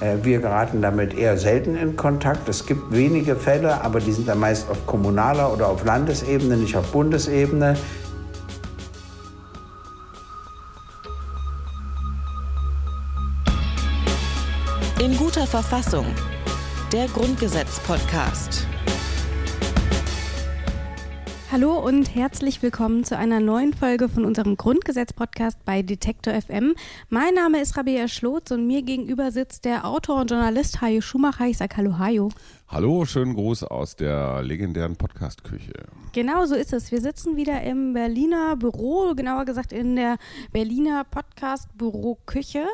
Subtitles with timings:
[0.00, 2.48] Äh, wir geraten damit eher selten in Kontakt.
[2.48, 6.76] Es gibt wenige Fälle, aber die sind dann meist auf kommunaler oder auf Landesebene, nicht
[6.76, 7.76] auf Bundesebene.
[15.00, 16.06] In guter Verfassung.
[16.92, 18.66] Der Grundgesetz-Podcast.
[21.52, 26.76] Hallo und herzlich willkommen zu einer neuen Folge von unserem Grundgesetz-Podcast bei Detektor FM.
[27.08, 31.46] Mein Name ist Rabea Schlotz und mir gegenüber sitzt der Autor und Journalist Hajo Schumacher.
[31.46, 32.28] Ich sage Hallo Hajo.
[32.68, 35.72] Hallo, schönen Gruß aus der legendären Podcast-Küche.
[36.12, 36.92] Genau so ist es.
[36.92, 40.18] Wir sitzen wieder im Berliner Büro, genauer gesagt in der
[40.52, 42.64] Berliner Podcast-Büro-Küche.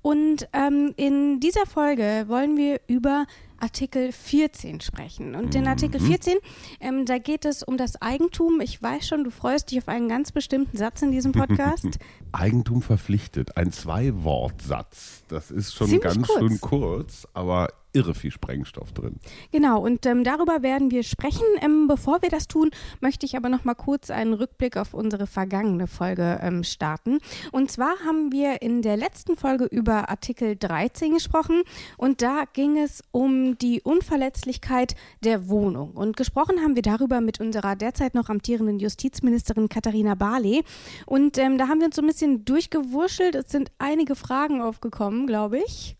[0.00, 3.26] Und ähm, in dieser Folge wollen wir über
[3.64, 5.34] Artikel 14 sprechen.
[5.34, 6.38] Und in Artikel 14, mhm.
[6.80, 8.60] ähm, da geht es um das Eigentum.
[8.60, 11.98] Ich weiß schon, du freust dich auf einen ganz bestimmten Satz in diesem Podcast.
[12.32, 15.24] Eigentum verpflichtet, ein Zwei-Wort-Satz.
[15.28, 16.38] Das ist schon Ziemlich ganz kurz.
[16.38, 19.16] schön kurz, aber irre viel Sprengstoff drin.
[19.52, 21.44] Genau, und ähm, darüber werden wir sprechen.
[21.62, 25.26] Ähm, bevor wir das tun, möchte ich aber noch mal kurz einen Rückblick auf unsere
[25.26, 27.18] vergangene Folge ähm, starten.
[27.52, 31.62] Und zwar haben wir in der letzten Folge über Artikel 13 gesprochen
[31.96, 35.92] und da ging es um die Unverletzlichkeit der Wohnung.
[35.92, 40.64] Und gesprochen haben wir darüber mit unserer derzeit noch amtierenden Justizministerin Katharina Barley.
[41.06, 43.36] Und ähm, da haben wir uns so ein bisschen durchgewurschtelt.
[43.36, 45.96] Es sind einige Fragen aufgekommen, glaube ich.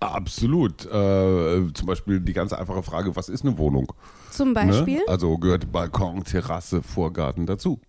[0.00, 0.84] Absolut.
[0.84, 3.92] Äh, zum Beispiel die ganz einfache Frage, was ist eine Wohnung?
[4.30, 4.96] Zum Beispiel?
[4.96, 5.04] Ne?
[5.08, 7.80] Also gehört Balkon, Terrasse, Vorgarten dazu?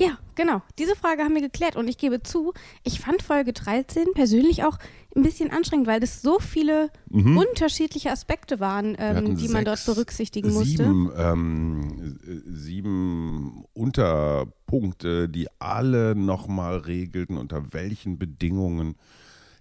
[0.00, 0.62] Ja, genau.
[0.78, 2.54] Diese Frage haben wir geklärt und ich gebe zu,
[2.84, 4.78] ich fand Folge 13 persönlich auch
[5.14, 7.36] ein bisschen anstrengend, weil es so viele mhm.
[7.36, 10.84] unterschiedliche Aspekte waren, ähm, die man dort berücksichtigen musste.
[10.84, 18.96] Sieben, ähm, sieben Unterpunkte, die alle nochmal regelten, unter welchen Bedingungen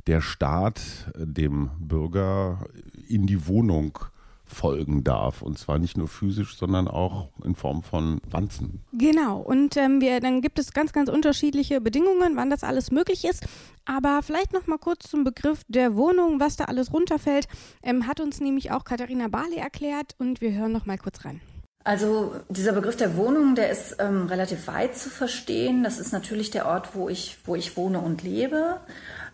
[0.09, 0.81] der Staat
[1.13, 2.65] äh, dem Bürger
[3.07, 3.99] in die Wohnung
[4.43, 5.43] folgen darf.
[5.43, 8.81] Und zwar nicht nur physisch, sondern auch in Form von Wanzen.
[8.91, 9.37] Genau.
[9.37, 13.45] Und ähm, wir, dann gibt es ganz, ganz unterschiedliche Bedingungen, wann das alles möglich ist.
[13.85, 17.47] Aber vielleicht noch mal kurz zum Begriff der Wohnung, was da alles runterfällt,
[17.83, 21.39] ähm, hat uns nämlich auch Katharina Barley erklärt und wir hören noch mal kurz rein.
[21.83, 25.83] Also dieser Begriff der Wohnung, der ist ähm, relativ weit zu verstehen.
[25.83, 28.79] Das ist natürlich der Ort, wo ich, wo ich wohne und lebe.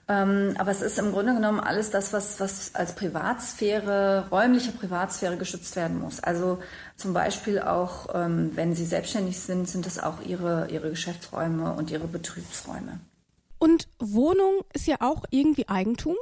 [0.07, 5.35] Ähm, aber es ist im Grunde genommen alles das, was, was als Privatsphäre, räumliche Privatsphäre
[5.37, 6.19] geschützt werden muss.
[6.19, 6.59] Also
[6.95, 11.89] zum Beispiel auch, ähm, wenn Sie selbstständig sind, sind es auch Ihre, Ihre Geschäftsräume und
[11.89, 12.99] Ihre Betriebsräume.
[13.57, 16.15] Und Wohnung ist ja auch irgendwie Eigentum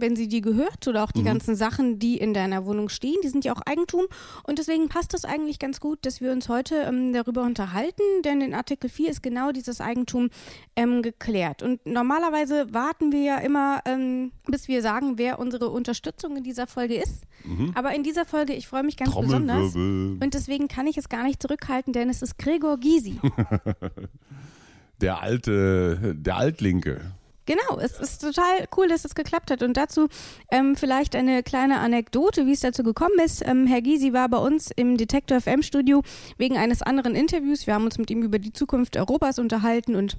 [0.00, 1.26] wenn sie dir gehört oder auch die mhm.
[1.26, 4.06] ganzen Sachen, die in deiner Wohnung stehen, die sind ja auch Eigentum
[4.44, 8.40] und deswegen passt das eigentlich ganz gut, dass wir uns heute ähm, darüber unterhalten, denn
[8.40, 10.30] in Artikel 4 ist genau dieses Eigentum
[10.76, 16.36] ähm, geklärt und normalerweise warten wir ja immer, ähm, bis wir sagen, wer unsere Unterstützung
[16.36, 17.72] in dieser Folge ist, mhm.
[17.74, 21.24] aber in dieser Folge, ich freue mich ganz besonders und deswegen kann ich es gar
[21.24, 23.20] nicht zurückhalten, denn es ist Gregor Gysi.
[25.00, 27.12] der alte, der Altlinke.
[27.46, 29.62] Genau, es ist total cool, dass es das geklappt hat.
[29.62, 30.08] Und dazu
[30.50, 33.46] ähm, vielleicht eine kleine Anekdote, wie es dazu gekommen ist.
[33.46, 36.02] Ähm, Herr Gysi war bei uns im Detektor FM Studio
[36.36, 37.66] wegen eines anderen Interviews.
[37.66, 40.16] Wir haben uns mit ihm über die Zukunft Europas unterhalten und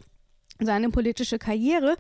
[0.60, 1.98] seine politische Karriere.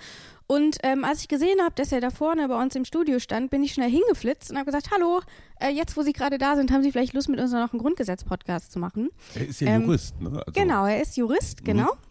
[0.47, 3.51] Und ähm, als ich gesehen habe, dass er da vorne bei uns im Studio stand,
[3.51, 5.19] bin ich schnell hingeflitzt und habe gesagt, hallo,
[5.59, 7.81] äh, jetzt wo Sie gerade da sind, haben Sie vielleicht Lust, mit uns noch einen
[7.81, 9.09] Grundgesetz-Podcast zu machen?
[9.35, 10.29] Er ist ja ähm, Jurist, ne?
[10.29, 11.93] Also genau, er ist Jurist, genau.
[11.93, 12.06] Mhm.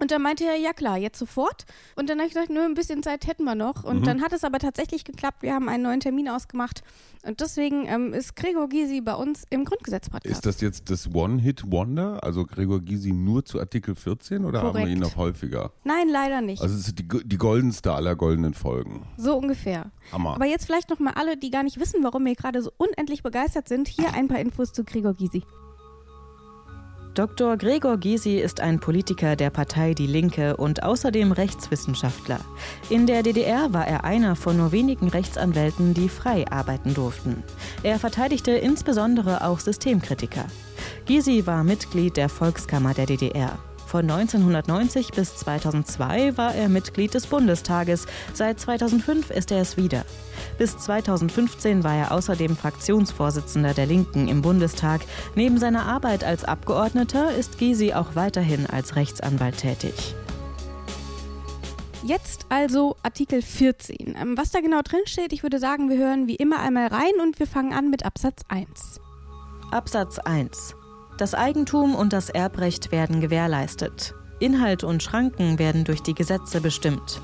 [0.00, 1.66] Und dann meinte er, ja klar, jetzt sofort.
[1.94, 3.84] Und dann habe ich gesagt, nur ein bisschen Zeit hätten wir noch.
[3.84, 4.04] Und mhm.
[4.04, 5.42] dann hat es aber tatsächlich geklappt.
[5.42, 6.82] Wir haben einen neuen Termin ausgemacht.
[7.22, 10.34] Und deswegen ähm, ist Gregor Gysi bei uns im Grundgesetz-Podcast.
[10.34, 12.24] Ist das jetzt das One-Hit-Wonder?
[12.24, 14.78] Also Gregor Gysi nur zu Artikel 14 oder Korrekt.
[14.78, 15.72] haben wir ihn noch häufiger?
[15.84, 16.62] Nein, leider nicht.
[16.62, 19.06] Also es ist die, die goldenste aller goldenen Folgen.
[19.18, 19.90] So ungefähr.
[20.12, 20.34] Hammer.
[20.34, 23.22] Aber jetzt vielleicht noch mal alle, die gar nicht wissen, warum wir gerade so unendlich
[23.22, 23.86] begeistert sind.
[23.86, 25.42] Hier ein paar Infos zu Gregor Gysi.
[27.20, 27.58] Dr.
[27.58, 32.40] Gregor Gysi ist ein Politiker der Partei Die Linke und außerdem Rechtswissenschaftler.
[32.88, 37.42] In der DDR war er einer von nur wenigen Rechtsanwälten, die frei arbeiten durften.
[37.82, 40.46] Er verteidigte insbesondere auch Systemkritiker.
[41.04, 43.58] Gysi war Mitglied der Volkskammer der DDR.
[43.90, 48.06] Von 1990 bis 2002 war er Mitglied des Bundestages.
[48.32, 50.04] Seit 2005 ist er es wieder.
[50.58, 55.00] Bis 2015 war er außerdem Fraktionsvorsitzender der Linken im Bundestag.
[55.34, 60.14] Neben seiner Arbeit als Abgeordneter ist Gysi auch weiterhin als Rechtsanwalt tätig.
[62.04, 64.14] Jetzt also Artikel 14.
[64.16, 67.14] Ähm, was da genau drin steht, ich würde sagen, wir hören wie immer einmal rein
[67.20, 69.00] und wir fangen an mit Absatz 1.
[69.72, 70.76] Absatz 1.
[71.20, 74.14] Das Eigentum und das Erbrecht werden gewährleistet.
[74.38, 77.20] Inhalt und Schranken werden durch die Gesetze bestimmt.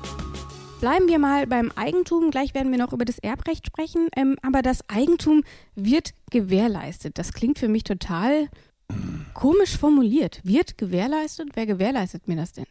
[0.79, 2.29] Bleiben wir mal beim Eigentum.
[2.29, 4.09] Gleich werden wir noch über das Erbrecht sprechen.
[4.15, 7.17] Ähm, aber das Eigentum wird gewährleistet.
[7.17, 8.49] Das klingt für mich total
[9.33, 10.41] komisch formuliert.
[10.43, 11.49] Wird gewährleistet?
[11.55, 12.67] Wer gewährleistet mir das denn?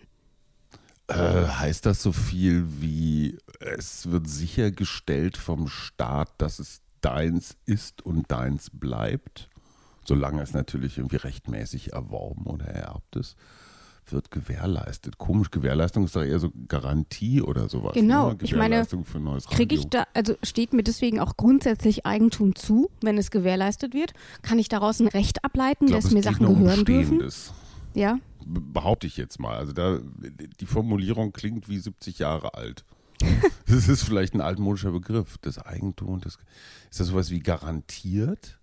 [1.09, 8.01] Äh, heißt das so viel wie, es wird sichergestellt vom Staat, dass es deins ist
[8.01, 9.51] und deins bleibt?
[10.07, 13.37] Solange es natürlich irgendwie rechtmäßig erworben oder ererbt ist
[14.13, 15.19] wird gewährleistet.
[15.19, 17.95] Komisch, Gewährleistung ist doch eher so Garantie oder sowas.
[17.95, 18.39] Genau, ne?
[18.43, 18.87] ich meine,
[19.51, 24.13] kriege ich da, also steht mir deswegen auch grundsätzlich Eigentum zu, wenn es gewährleistet wird?
[24.43, 27.23] Kann ich daraus ein Recht ableiten, glaub, dass mir Sachen gehören dürfen?
[27.95, 28.19] Ja.
[28.45, 29.57] Behaupte ich jetzt mal.
[29.57, 29.99] Also da,
[30.61, 32.85] die Formulierung klingt wie 70 Jahre alt.
[33.67, 35.39] das ist vielleicht ein altmodischer Begriff.
[35.39, 36.39] Das Eigentum, das,
[36.91, 38.59] ist das sowas wie garantiert?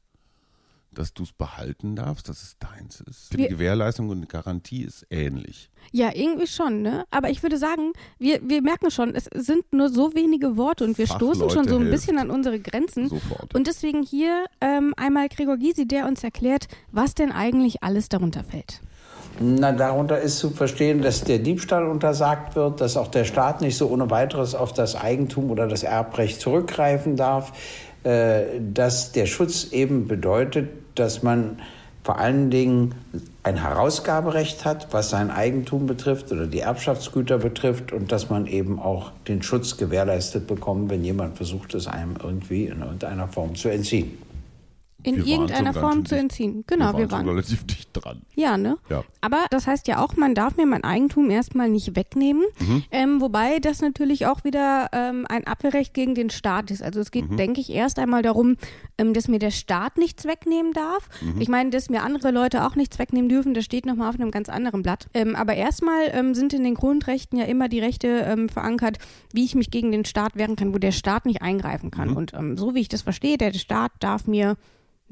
[0.94, 3.34] Dass du es behalten darfst, dass es deins ist.
[3.34, 5.70] Die Gewährleistung und die Garantie ist ähnlich.
[5.92, 7.06] Ja, irgendwie schon, ne?
[7.12, 10.98] Aber ich würde sagen, wir, wir merken schon, es sind nur so wenige Worte und
[10.98, 13.10] wir Fachleute stoßen schon so ein bisschen an unsere Grenzen.
[13.10, 13.54] Sofort.
[13.54, 18.44] Und deswegen hier ähm, einmal Gregor Gysi, der uns erklärt, was denn eigentlich alles darunter
[18.44, 18.82] fällt.
[19.40, 23.76] Na, darunter ist zu verstehen, dass der Diebstahl untersagt wird, dass auch der Staat nicht
[23.76, 27.52] so ohne weiteres auf das Eigentum oder das Erbrecht zurückgreifen darf,
[28.04, 31.58] dass der Schutz eben bedeutet, dass man
[32.04, 32.96] vor allen Dingen
[33.44, 38.80] ein Herausgaberecht hat, was sein Eigentum betrifft oder die Erbschaftsgüter betrifft und dass man eben
[38.80, 43.70] auch den Schutz gewährleistet bekommt, wenn jemand versucht, es einem irgendwie in irgendeiner Form zu
[43.70, 44.18] entziehen
[45.04, 46.64] in wir irgendeiner Form zu entziehen.
[46.68, 48.22] Genau, wir waren, wir waren relativ dicht dran.
[48.36, 48.78] Ja, ne?
[48.90, 49.04] Ja.
[49.22, 52.44] Aber das heißt ja auch, man darf mir mein Eigentum erstmal nicht wegnehmen.
[52.60, 52.84] Mhm.
[52.92, 56.82] Ähm, wobei das natürlich auch wieder ähm, ein Abwehrrecht gegen den Staat ist.
[56.82, 57.38] Also es geht, mhm.
[57.38, 58.56] denke ich, erst einmal darum,
[58.98, 61.10] ähm, dass mir der Staat nichts wegnehmen darf.
[61.22, 61.42] Mhm.
[61.42, 64.32] Ich meine, dass mir andere Leute auch nichts wegnehmen dürfen, das steht nochmal auf einem
[64.32, 65.08] ganz anderen Blatt.
[65.14, 69.00] Ähm, aber erstmal ähm, sind in den Grundrechten ja immer die Rechte ähm, verankert,
[69.34, 72.12] wie ich mich gegen den Staat wehren kann, wo der Staat nicht eingreifen kann.
[72.12, 72.18] Mhm.
[72.18, 74.56] Und so wie ich das verstehe, der Staat darf mir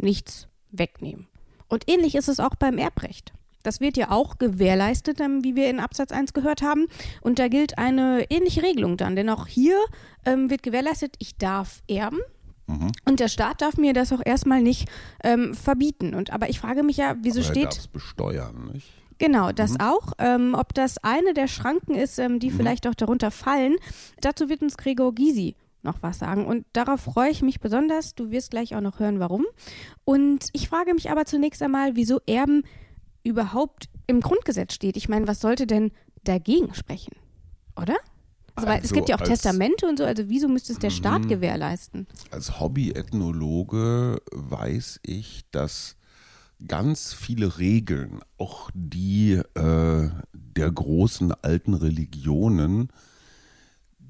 [0.02, 1.28] nichts wegnehmen.
[1.68, 3.34] Und ähnlich ist es auch beim Erbrecht.
[3.64, 6.88] Das wird ja auch gewährleistet, ähm, wie wir in Absatz 1 gehört haben.
[7.22, 9.16] Und da gilt eine ähnliche Regelung dann.
[9.16, 9.78] Denn auch hier
[10.26, 12.20] ähm, wird gewährleistet, ich darf erben.
[12.68, 12.92] Mhm.
[13.06, 14.90] Und der Staat darf mir das auch erstmal nicht
[15.24, 16.16] ähm, verbieten.
[16.16, 17.78] Und, aber ich frage mich ja, wieso aber steht.
[17.78, 18.90] Er besteuern, nicht?
[19.20, 19.82] Genau, das mhm.
[19.82, 20.14] auch.
[20.18, 22.58] Ähm, ob das eine der Schranken ist, ähm, die mhm.
[22.58, 23.76] vielleicht auch darunter fallen,
[24.20, 26.46] dazu wird uns Gregor Gysi noch was sagen.
[26.46, 28.16] Und darauf freue ich mich besonders.
[28.16, 29.46] Du wirst gleich auch noch hören, warum.
[30.06, 32.64] Und ich frage mich aber zunächst einmal, wieso Erben
[33.24, 34.98] überhaupt im Grundgesetz steht.
[34.98, 35.92] Ich meine, was sollte denn
[36.24, 37.16] dagegen sprechen?
[37.80, 37.96] Oder?
[38.56, 41.24] Also, also es gibt ja auch Testamente und so, also wieso müsste es der Staat
[41.24, 41.30] mhm.
[41.30, 42.08] gewährleisten?
[42.32, 45.96] Als Hobby-Ethnologe weiß ich, dass
[46.68, 52.90] ganz viele Regeln, auch die äh, der großen alten Religionen,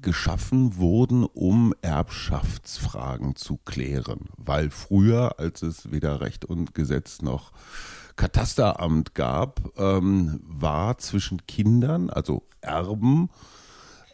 [0.02, 4.28] geschaffen wurden, um Erbschaftsfragen zu klären.
[4.36, 7.52] Weil früher, als es weder Recht und Gesetz noch
[8.16, 13.30] Katasteramt gab, ähm, war zwischen Kindern, also Erben,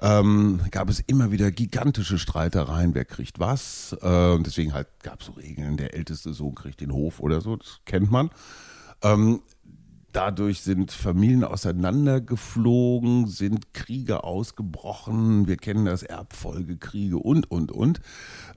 [0.00, 3.96] ähm, gab es immer wieder gigantische Streitereien, wer kriegt was.
[4.00, 7.56] Äh, deswegen halt gab es so Regeln, der älteste Sohn kriegt den Hof oder so,
[7.56, 8.30] das kennt man.
[9.02, 9.42] Ähm,
[10.12, 15.46] Dadurch sind Familien auseinandergeflogen, sind Kriege ausgebrochen.
[15.46, 18.00] Wir kennen das Erbfolgekriege und, und, und.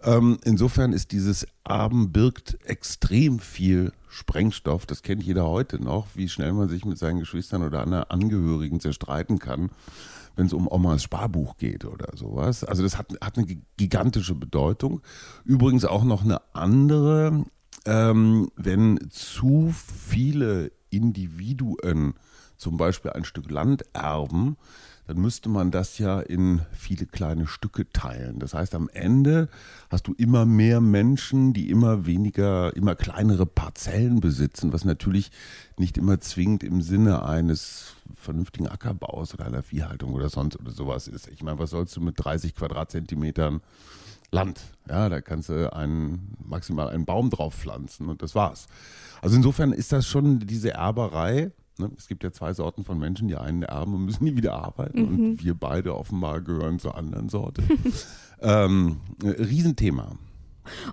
[0.02, 4.86] Ähm, insofern ist dieses Erben birgt extrem viel Sprengstoff.
[4.86, 8.80] Das kennt jeder heute noch, wie schnell man sich mit seinen Geschwistern oder anderen Angehörigen
[8.80, 9.72] zerstreiten kann,
[10.38, 12.64] wenn es um Omas Sparbuch geht oder sowas.
[12.64, 15.02] Also das hat, hat eine gigantische Bedeutung.
[15.44, 17.44] Übrigens auch noch eine andere.
[17.86, 22.14] Ähm, wenn zu viele Individuen
[22.58, 24.56] zum Beispiel ein Stück Land erben,
[25.08, 28.40] dann müsste man das ja in viele kleine Stücke teilen.
[28.40, 29.50] Das heißt, am Ende
[29.90, 35.32] hast du immer mehr Menschen, die immer weniger, immer kleinere Parzellen besitzen, was natürlich
[35.78, 41.08] nicht immer zwingend im Sinne eines vernünftigen Ackerbaus oder einer Viehhaltung oder sonst oder sowas
[41.08, 41.28] ist.
[41.28, 43.62] Ich meine, was sollst du mit 30 Quadratzentimetern
[44.32, 44.62] Land?
[44.90, 48.68] Ja, da kannst du einen, maximal einen Baum drauf pflanzen und das war's.
[49.22, 51.52] Also insofern ist das schon diese Erberei.
[51.78, 51.92] Ne?
[51.98, 55.02] Es gibt ja zwei Sorten von Menschen, die einen erben und müssen nie wieder arbeiten.
[55.02, 55.08] Mhm.
[55.08, 57.62] Und wir beide offenbar gehören zur anderen Sorte.
[58.42, 60.14] ähm, Riesenthema.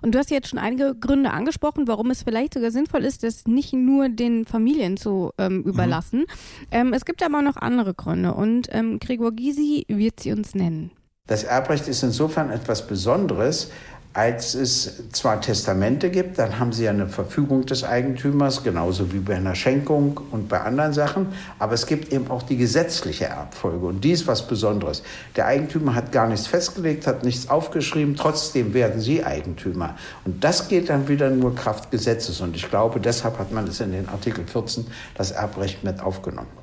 [0.01, 3.45] Und du hast jetzt schon einige Gründe angesprochen, warum es vielleicht sogar sinnvoll ist, das
[3.45, 5.63] nicht nur den Familien zu ähm, mhm.
[5.63, 6.19] überlassen.
[6.19, 6.25] Mhm.
[6.71, 10.91] Ähm, es gibt aber noch andere Gründe und ähm, Gregor Gysi wird sie uns nennen.
[11.29, 13.69] Das Erbrecht ist insofern etwas Besonderes,
[14.13, 19.19] als es zwar Testamente gibt, dann haben sie ja eine Verfügung des Eigentümers, genauso wie
[19.19, 21.27] bei einer Schenkung und bei anderen Sachen,
[21.59, 25.03] aber es gibt eben auch die gesetzliche Erbfolge und die ist was Besonderes.
[25.35, 29.95] Der Eigentümer hat gar nichts festgelegt, hat nichts aufgeschrieben, trotzdem werden sie Eigentümer.
[30.25, 33.79] Und das geht dann wieder nur Kraft Gesetzes und ich glaube, deshalb hat man es
[33.79, 36.58] in den Artikel 14 das Erbrecht mit aufgenommen.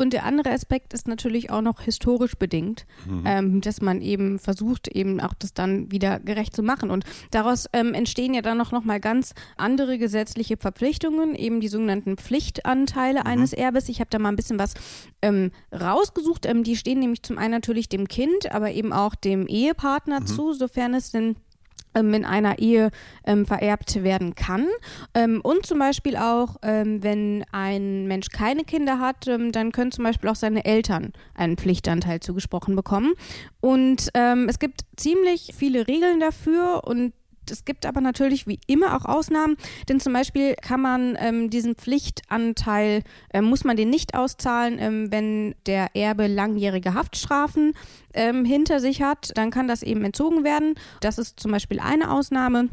[0.00, 3.24] Und der andere Aspekt ist natürlich auch noch historisch bedingt, mhm.
[3.26, 6.90] ähm, dass man eben versucht, eben auch das dann wieder gerecht zu machen.
[6.90, 11.66] Und daraus ähm, entstehen ja dann noch, noch mal ganz andere gesetzliche Verpflichtungen, eben die
[11.66, 13.26] sogenannten Pflichtanteile mhm.
[13.26, 13.88] eines Erbes.
[13.88, 14.74] Ich habe da mal ein bisschen was
[15.20, 16.46] ähm, rausgesucht.
[16.46, 20.26] Ähm, die stehen nämlich zum einen natürlich dem Kind, aber eben auch dem Ehepartner mhm.
[20.26, 21.34] zu, sofern es denn
[21.98, 22.90] ähm, in einer Ehe
[23.24, 24.66] ähm, vererbt werden kann.
[25.14, 29.92] Ähm, und zum Beispiel auch, ähm, wenn ein Mensch keine Kinder hat, ähm, dann können
[29.92, 33.14] zum Beispiel auch seine Eltern einen Pflichtanteil zugesprochen bekommen.
[33.60, 37.12] Und es gibt ziemlich viele Regeln dafür und
[37.50, 39.56] es gibt aber natürlich wie immer auch Ausnahmen,
[39.88, 43.02] denn zum Beispiel kann man ähm, diesen Pflichtanteil,
[43.32, 47.74] äh, muss man den nicht auszahlen, ähm, wenn der Erbe langjährige Haftstrafen
[48.14, 50.74] ähm, hinter sich hat, dann kann das eben entzogen werden.
[51.00, 52.68] Das ist zum Beispiel eine Ausnahme.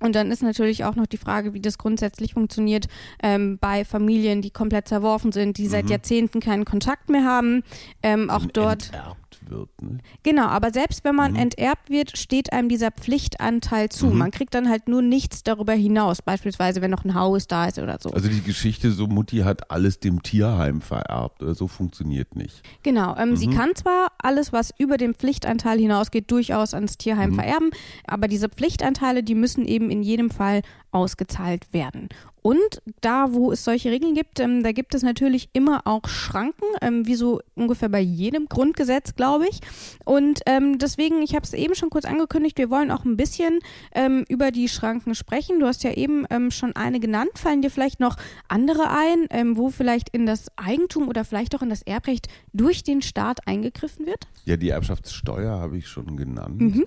[0.00, 2.88] Und dann ist natürlich auch noch die Frage, wie das grundsätzlich funktioniert
[3.22, 5.92] ähm, bei Familien, die komplett zerworfen sind, die seit mhm.
[5.92, 7.62] Jahrzehnten keinen Kontakt mehr haben.
[8.02, 8.90] Ähm, auch dort.
[8.92, 9.70] Enterbt wird.
[9.82, 9.98] Ne?
[10.22, 11.38] Genau, aber selbst wenn man mhm.
[11.38, 14.06] enterbt wird, steht einem dieser Pflichtanteil zu.
[14.06, 14.18] Mhm.
[14.18, 17.78] Man kriegt dann halt nur nichts darüber hinaus, beispielsweise wenn noch ein Haus da ist
[17.78, 18.10] oder so.
[18.10, 22.62] Also die Geschichte, so Mutti hat alles dem Tierheim vererbt, oder so funktioniert nicht.
[22.82, 23.36] Genau, ähm, mhm.
[23.36, 27.34] sie kann zwar alles, was über den Pflichtanteil hinausgeht, durchaus ans Tierheim mhm.
[27.34, 27.70] vererben,
[28.06, 32.08] aber diese Pflichtanteile, die müssen eben in jedem Fall ausgezahlt werden.
[32.46, 36.66] Und da, wo es solche Regeln gibt, ähm, da gibt es natürlich immer auch Schranken,
[36.82, 39.60] ähm, wie so ungefähr bei jedem Grundgesetz, glaube ich.
[40.04, 43.60] Und ähm, deswegen, ich habe es eben schon kurz angekündigt, wir wollen auch ein bisschen
[43.94, 45.58] ähm, über die Schranken sprechen.
[45.58, 47.30] Du hast ja eben ähm, schon eine genannt.
[47.36, 51.62] Fallen dir vielleicht noch andere ein, ähm, wo vielleicht in das Eigentum oder vielleicht auch
[51.62, 54.26] in das Erbrecht durch den Staat eingegriffen wird?
[54.44, 56.60] Ja, die Erbschaftssteuer habe ich schon genannt.
[56.60, 56.84] Mhm.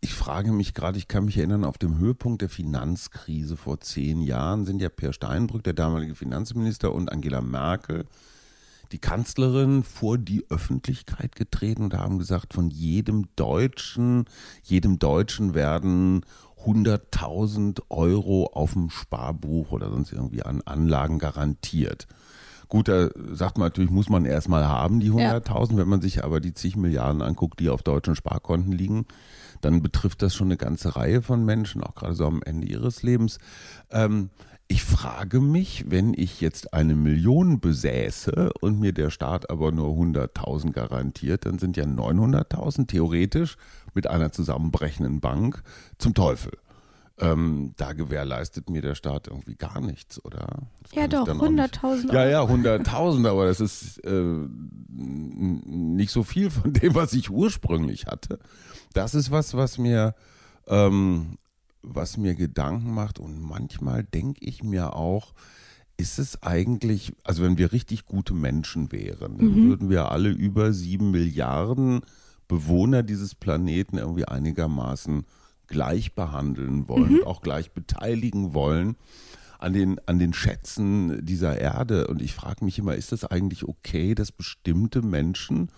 [0.00, 4.22] Ich frage mich gerade, ich kann mich erinnern, auf dem Höhepunkt der Finanzkrise vor zehn
[4.22, 8.04] Jahren sind ja Per Steinbrück, der damalige Finanzminister, und Angela Merkel,
[8.92, 14.26] die Kanzlerin, vor die Öffentlichkeit getreten und haben gesagt, von jedem Deutschen,
[14.62, 16.24] jedem Deutschen werden
[16.64, 22.06] 100.000 Euro auf dem Sparbuch oder sonst irgendwie an Anlagen garantiert.
[22.68, 25.72] Gut, da sagt man natürlich, muss man erstmal haben, die 100.000.
[25.72, 25.76] Ja.
[25.78, 29.06] Wenn man sich aber die zig Milliarden anguckt, die auf deutschen Sparkonten liegen,
[29.62, 33.02] dann betrifft das schon eine ganze Reihe von Menschen, auch gerade so am Ende ihres
[33.02, 33.38] Lebens.
[33.90, 34.30] Ähm,
[34.70, 39.96] ich frage mich, wenn ich jetzt eine Million besäße und mir der Staat aber nur
[39.96, 43.56] 100.000 garantiert, dann sind ja 900.000 theoretisch
[43.94, 45.62] mit einer zusammenbrechenden Bank
[45.96, 46.52] zum Teufel.
[47.20, 50.68] Ähm, da gewährleistet mir der Staat irgendwie gar nichts, oder?
[50.92, 54.46] Ja, doch, 100.000 Ja, ja, 100.000, aber das ist äh,
[54.88, 58.38] nicht so viel von dem, was ich ursprünglich hatte
[58.92, 60.14] das ist was, was mir,
[60.66, 61.38] ähm,
[61.82, 63.18] was mir Gedanken macht.
[63.18, 65.34] Und manchmal denke ich mir auch,
[65.96, 69.68] ist es eigentlich, also wenn wir richtig gute Menschen wären, dann mhm.
[69.68, 72.02] würden wir alle über sieben Milliarden
[72.46, 75.24] Bewohner dieses Planeten irgendwie einigermaßen
[75.68, 77.24] gleich behandeln wollen, mhm.
[77.24, 78.96] auch gleich beteiligen wollen
[79.58, 82.06] an den, an den Schätzen dieser Erde.
[82.06, 85.70] Und ich frage mich immer, ist das eigentlich okay, dass bestimmte Menschen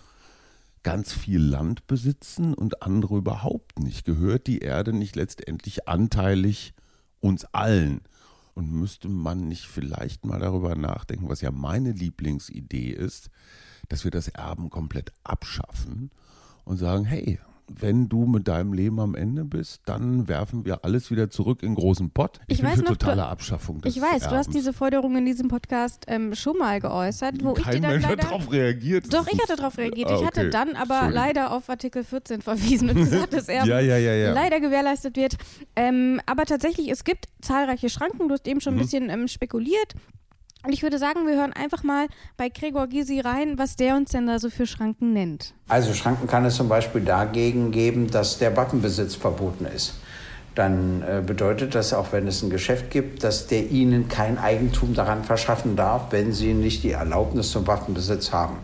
[0.83, 4.05] ganz viel Land besitzen und andere überhaupt nicht?
[4.05, 6.73] Gehört die Erde nicht letztendlich anteilig
[7.19, 8.01] uns allen?
[8.53, 13.29] Und müsste man nicht vielleicht mal darüber nachdenken, was ja meine Lieblingsidee ist,
[13.87, 16.11] dass wir das Erben komplett abschaffen
[16.65, 17.39] und sagen, hey,
[17.79, 21.75] wenn du mit deinem Leben am Ende bist, dann werfen wir alles wieder zurück in
[21.75, 22.39] großen Pott.
[22.47, 24.27] Ich, ich bin weiß für noch, totale Abschaffung des Ich weiß, Erbens.
[24.29, 27.87] du hast diese Forderung in diesem Podcast ähm, schon mal geäußert, wo Kein ich dir
[27.87, 29.13] Mensch dann leider, hat darauf reagiert.
[29.13, 30.09] Doch, ich hatte darauf reagiert.
[30.11, 30.49] Ah, Ich hatte okay.
[30.49, 34.33] dann aber leider auf Artikel 14 verwiesen und gesagt, dass Erben Ja, ja, ja, ja.
[34.33, 35.37] leider gewährleistet wird.
[35.75, 38.27] Ähm, aber tatsächlich, es gibt zahlreiche Schranken.
[38.27, 38.81] Du hast eben schon ein Mhm.
[38.81, 39.93] bisschen ähm, spekuliert.
[40.63, 44.11] Und ich würde sagen, wir hören einfach mal bei Gregor Gysi rein, was der uns
[44.11, 45.53] denn da so für Schranken nennt.
[45.67, 49.95] Also Schranken kann es zum Beispiel dagegen geben, dass der Waffenbesitz verboten ist.
[50.53, 54.93] Dann äh, bedeutet das, auch wenn es ein Geschäft gibt, dass der Ihnen kein Eigentum
[54.93, 58.57] daran verschaffen darf, wenn Sie nicht die Erlaubnis zum Waffenbesitz haben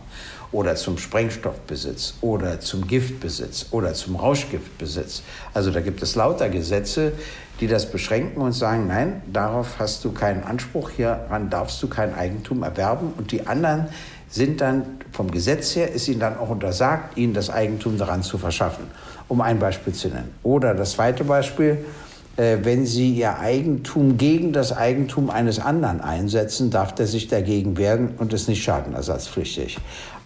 [0.52, 5.22] oder zum Sprengstoffbesitz oder zum Giftbesitz oder zum Rauschgiftbesitz.
[5.54, 7.12] Also da gibt es lauter Gesetze,
[7.60, 12.14] die das beschränken und sagen, nein, darauf hast du keinen Anspruch, hieran darfst du kein
[12.14, 13.12] Eigentum erwerben.
[13.16, 13.86] Und die anderen
[14.30, 18.38] sind dann vom Gesetz her, ist ihnen dann auch untersagt, ihnen das Eigentum daran zu
[18.38, 18.84] verschaffen,
[19.26, 20.34] um ein Beispiel zu nennen.
[20.42, 21.84] Oder das zweite Beispiel,
[22.38, 28.10] wenn sie ihr Eigentum gegen das Eigentum eines anderen einsetzen, darf der sich dagegen wehren
[28.16, 29.78] und ist nicht schadenersatzpflichtig.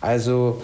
[0.03, 0.61] Also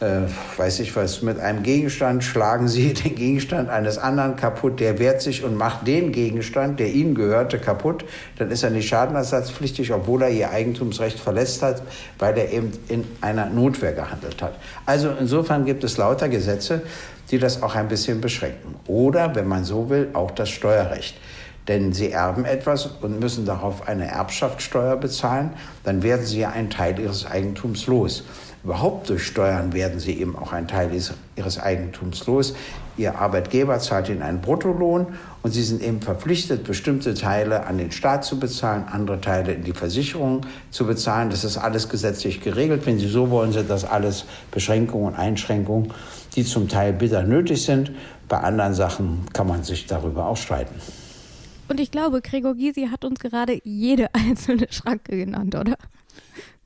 [0.00, 0.22] äh,
[0.56, 5.22] weiß ich was, mit einem Gegenstand schlagen Sie den Gegenstand eines anderen kaputt, der wehrt
[5.22, 8.04] sich und macht den Gegenstand, der Ihnen gehörte, kaputt,
[8.38, 11.82] dann ist er nicht schadenersatzpflichtig, obwohl er Ihr Eigentumsrecht verletzt hat,
[12.18, 14.58] weil er eben in einer Notwehr gehandelt hat.
[14.84, 16.82] Also insofern gibt es lauter Gesetze,
[17.30, 18.76] die das auch ein bisschen beschränken.
[18.86, 21.16] Oder, wenn man so will, auch das Steuerrecht.
[21.68, 26.70] Denn Sie erben etwas und müssen darauf eine Erbschaftssteuer bezahlen, dann werden Sie ja einen
[26.70, 28.22] Teil Ihres Eigentums los.
[28.66, 30.90] Überhaupt durch Steuern werden sie eben auch einen Teil
[31.36, 32.52] ihres Eigentums los.
[32.96, 35.06] Ihr Arbeitgeber zahlt ihnen einen Bruttolohn
[35.44, 39.62] und sie sind eben verpflichtet, bestimmte Teile an den Staat zu bezahlen, andere Teile in
[39.62, 40.40] die Versicherung
[40.72, 41.30] zu bezahlen.
[41.30, 42.86] Das ist alles gesetzlich geregelt.
[42.86, 45.92] Wenn Sie so wollen, sind das alles Beschränkungen und Einschränkungen,
[46.34, 47.92] die zum Teil bitter nötig sind.
[48.28, 50.74] Bei anderen Sachen kann man sich darüber auch streiten.
[51.68, 55.76] Und ich glaube, Gregor Gysi hat uns gerade jede einzelne Schranke genannt, oder?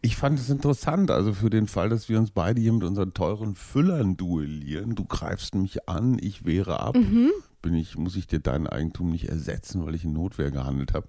[0.03, 3.13] Ich fand es interessant, also für den Fall, dass wir uns beide hier mit unseren
[3.13, 4.95] teuren Füllern duellieren.
[4.95, 6.97] Du greifst mich an, ich wehre ab.
[6.97, 7.31] Mhm.
[7.61, 11.09] Bin ich, muss ich dir dein Eigentum nicht ersetzen, weil ich in Notwehr gehandelt habe.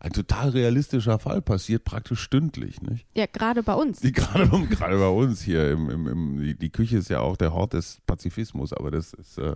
[0.00, 3.06] Ein total realistischer Fall passiert praktisch stündlich, nicht?
[3.14, 4.00] Ja, gerade bei uns.
[4.00, 5.70] Gerade, gerade bei uns hier.
[5.70, 9.12] Im, im, im, die, die Küche ist ja auch der Hort des Pazifismus, aber das
[9.12, 9.54] ist äh,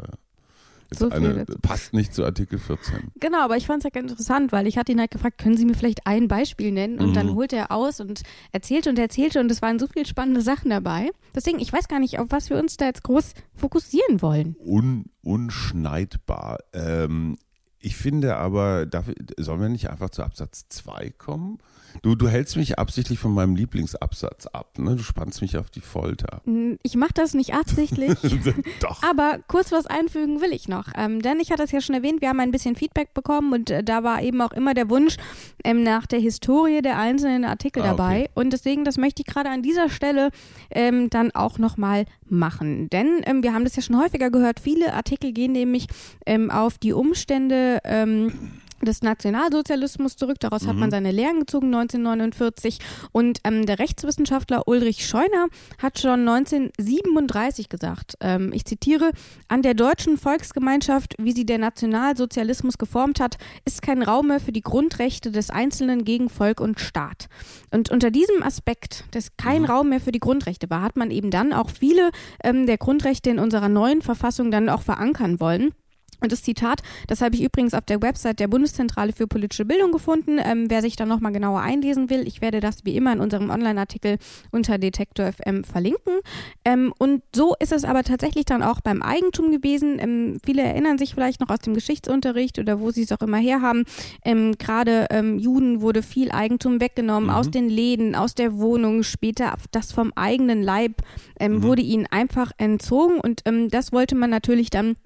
[0.91, 3.13] so eine, passt nicht zu Artikel 14.
[3.21, 5.57] Genau, aber ich fand es ja ganz interessant, weil ich hatte ihn halt gefragt, können
[5.57, 6.99] Sie mir vielleicht ein Beispiel nennen?
[6.99, 7.15] Und mhm.
[7.15, 10.71] dann holte er aus und erzählte und erzählte und es waren so viele spannende Sachen
[10.71, 11.11] dabei.
[11.35, 14.57] Deswegen, ich weiß gar nicht, auf was wir uns da jetzt groß fokussieren wollen.
[14.59, 16.59] Un, unschneidbar.
[16.73, 17.37] Ähm,
[17.81, 19.07] ich finde aber, darf,
[19.37, 21.59] sollen wir nicht einfach zu Absatz 2 kommen?
[22.03, 24.97] Du, du hältst mich absichtlich von meinem Lieblingsabsatz ab, ne?
[24.97, 26.43] Du spannst mich auf die Folter.
[26.83, 28.13] Ich mache das nicht absichtlich.
[28.81, 29.03] Doch.
[29.03, 30.89] Aber kurz was einfügen will ich noch.
[30.97, 33.71] Ähm, denn ich hatte es ja schon erwähnt, wir haben ein bisschen Feedback bekommen und
[33.71, 35.17] äh, da war eben auch immer der Wunsch
[35.65, 38.23] ähm, nach der Historie der einzelnen Artikel ah, dabei.
[38.23, 38.31] Okay.
[38.35, 40.31] Und deswegen, das möchte ich gerade an dieser Stelle
[40.71, 42.91] ähm, dann auch nochmal machen.
[42.91, 45.87] Denn ähm, wir haben das ja schon häufiger gehört, viele Artikel gehen nämlich
[46.27, 50.37] ähm, auf die Umstände ähm, des Nationalsozialismus zurück.
[50.41, 50.69] Daraus mhm.
[50.69, 50.93] hat man mhm.
[50.93, 52.79] seine Lehren gezogen 1949.
[53.13, 55.49] Und ähm, der Rechtswissenschaftler Ulrich Scheuner
[55.79, 59.11] hat schon 1937 gesagt, ähm, ich zitiere,
[59.49, 64.53] an der deutschen Volksgemeinschaft, wie sie der Nationalsozialismus geformt hat, ist kein Raum mehr für
[64.53, 67.29] die Grundrechte des Einzelnen gegen Volk und Staat.
[67.71, 69.69] Und unter diesem Aspekt, dass kein mhm.
[69.69, 72.11] Raum mehr für die Grundrechte war, hat man eben dann auch viele
[72.45, 75.73] ähm, der Grundrechte in unserer neuen Verfassung dann auch verankern wollen.
[76.21, 79.93] Und das Zitat, das habe ich übrigens auf der Website der Bundeszentrale für politische Bildung
[79.93, 80.39] gefunden.
[80.43, 83.51] Ähm, wer sich da nochmal genauer einlesen will, ich werde das wie immer in unserem
[83.51, 84.19] Online-Artikel
[84.51, 86.21] unter Detektor FM verlinken.
[86.65, 89.99] Ähm, und so ist es aber tatsächlich dann auch beim Eigentum gewesen.
[89.99, 93.39] Ähm, viele erinnern sich vielleicht noch aus dem Geschichtsunterricht oder wo sie es auch immer
[93.39, 93.85] herhaben.
[94.25, 97.37] Ähm, Gerade ähm, Juden wurde viel Eigentum weggenommen mhm.
[97.37, 101.03] aus den Läden, aus der Wohnung, später das vom eigenen Leib
[101.39, 101.63] ähm, mhm.
[101.63, 103.21] wurde ihnen einfach entzogen.
[103.21, 104.97] Und das wollte man natürlich dann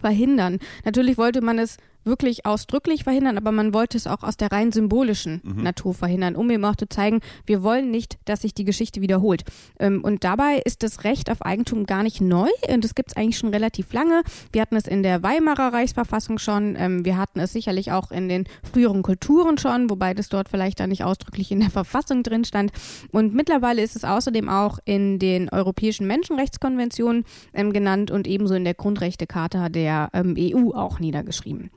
[0.00, 0.58] verhindern.
[0.84, 4.72] Natürlich wollte man es wirklich ausdrücklich verhindern, aber man wollte es auch aus der rein
[4.72, 5.62] symbolischen mhm.
[5.62, 9.44] Natur verhindern, um eben auch zu zeigen, wir wollen nicht, dass sich die Geschichte wiederholt.
[9.78, 13.16] Ähm, und dabei ist das Recht auf Eigentum gar nicht neu und das gibt es
[13.16, 14.22] eigentlich schon relativ lange.
[14.52, 18.28] Wir hatten es in der Weimarer Reichsverfassung schon, ähm, wir hatten es sicherlich auch in
[18.28, 22.44] den früheren Kulturen schon, wobei das dort vielleicht dann nicht ausdrücklich in der Verfassung drin
[22.44, 22.72] stand.
[23.10, 28.64] Und mittlerweile ist es außerdem auch in den europäischen Menschenrechtskonventionen ähm, genannt und ebenso in
[28.64, 31.70] der Grundrechtecharta der EU auch niedergeschrieben.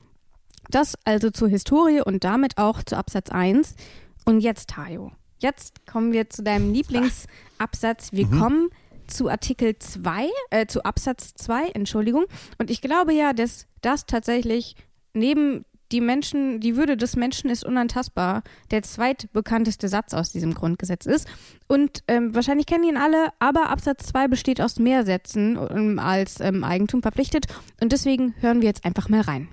[0.70, 3.74] Das also zur Historie und damit auch zu Absatz 1.
[4.24, 8.12] Und jetzt, Tayo, jetzt kommen wir zu deinem Lieblingsabsatz.
[8.12, 8.38] Wir mhm.
[8.38, 8.68] kommen
[9.06, 12.24] zu Artikel 2, äh, zu Absatz 2, Entschuldigung.
[12.58, 14.74] Und ich glaube ja, dass das tatsächlich
[15.14, 21.06] neben die Menschen, die Würde des Menschen ist unantastbar, der zweitbekannteste Satz aus diesem Grundgesetz
[21.06, 21.28] ist.
[21.68, 26.40] Und ähm, wahrscheinlich kennen ihn alle, aber Absatz 2 besteht aus mehr Sätzen um, als
[26.40, 27.46] ähm, Eigentum verpflichtet.
[27.80, 29.48] Und deswegen hören wir jetzt einfach mal rein.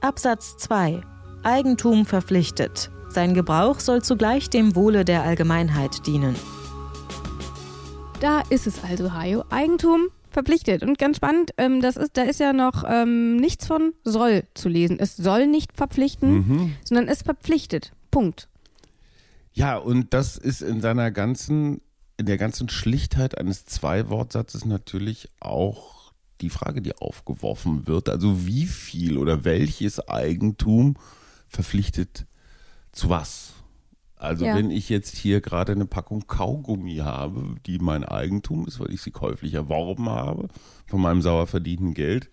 [0.00, 1.00] Absatz 2
[1.42, 2.90] Eigentum verpflichtet.
[3.08, 6.34] Sein Gebrauch soll zugleich dem Wohle der Allgemeinheit dienen.
[8.20, 9.44] Da ist es also, Hajo.
[9.50, 10.82] Eigentum verpflichtet.
[10.82, 14.68] Und ganz spannend, ähm, das ist, da ist ja noch ähm, nichts von soll zu
[14.68, 14.98] lesen.
[14.98, 16.76] Es soll nicht verpflichten, mhm.
[16.84, 17.92] sondern es verpflichtet.
[18.10, 18.48] Punkt.
[19.52, 21.80] Ja, und das ist in seiner ganzen,
[22.18, 25.95] in der ganzen Schlichtheit eines Zwei-Wortsatzes natürlich auch
[26.40, 28.08] die Frage, die aufgeworfen wird.
[28.08, 30.94] Also wie viel oder welches Eigentum
[31.48, 32.26] verpflichtet
[32.92, 33.54] zu was?
[34.16, 34.54] Also Ja.
[34.54, 39.02] wenn ich jetzt hier gerade eine Packung Kaugummi habe, die mein Eigentum ist, weil ich
[39.02, 40.48] sie käuflich erworben habe,
[40.86, 42.30] von meinem sauer verdienten Geld,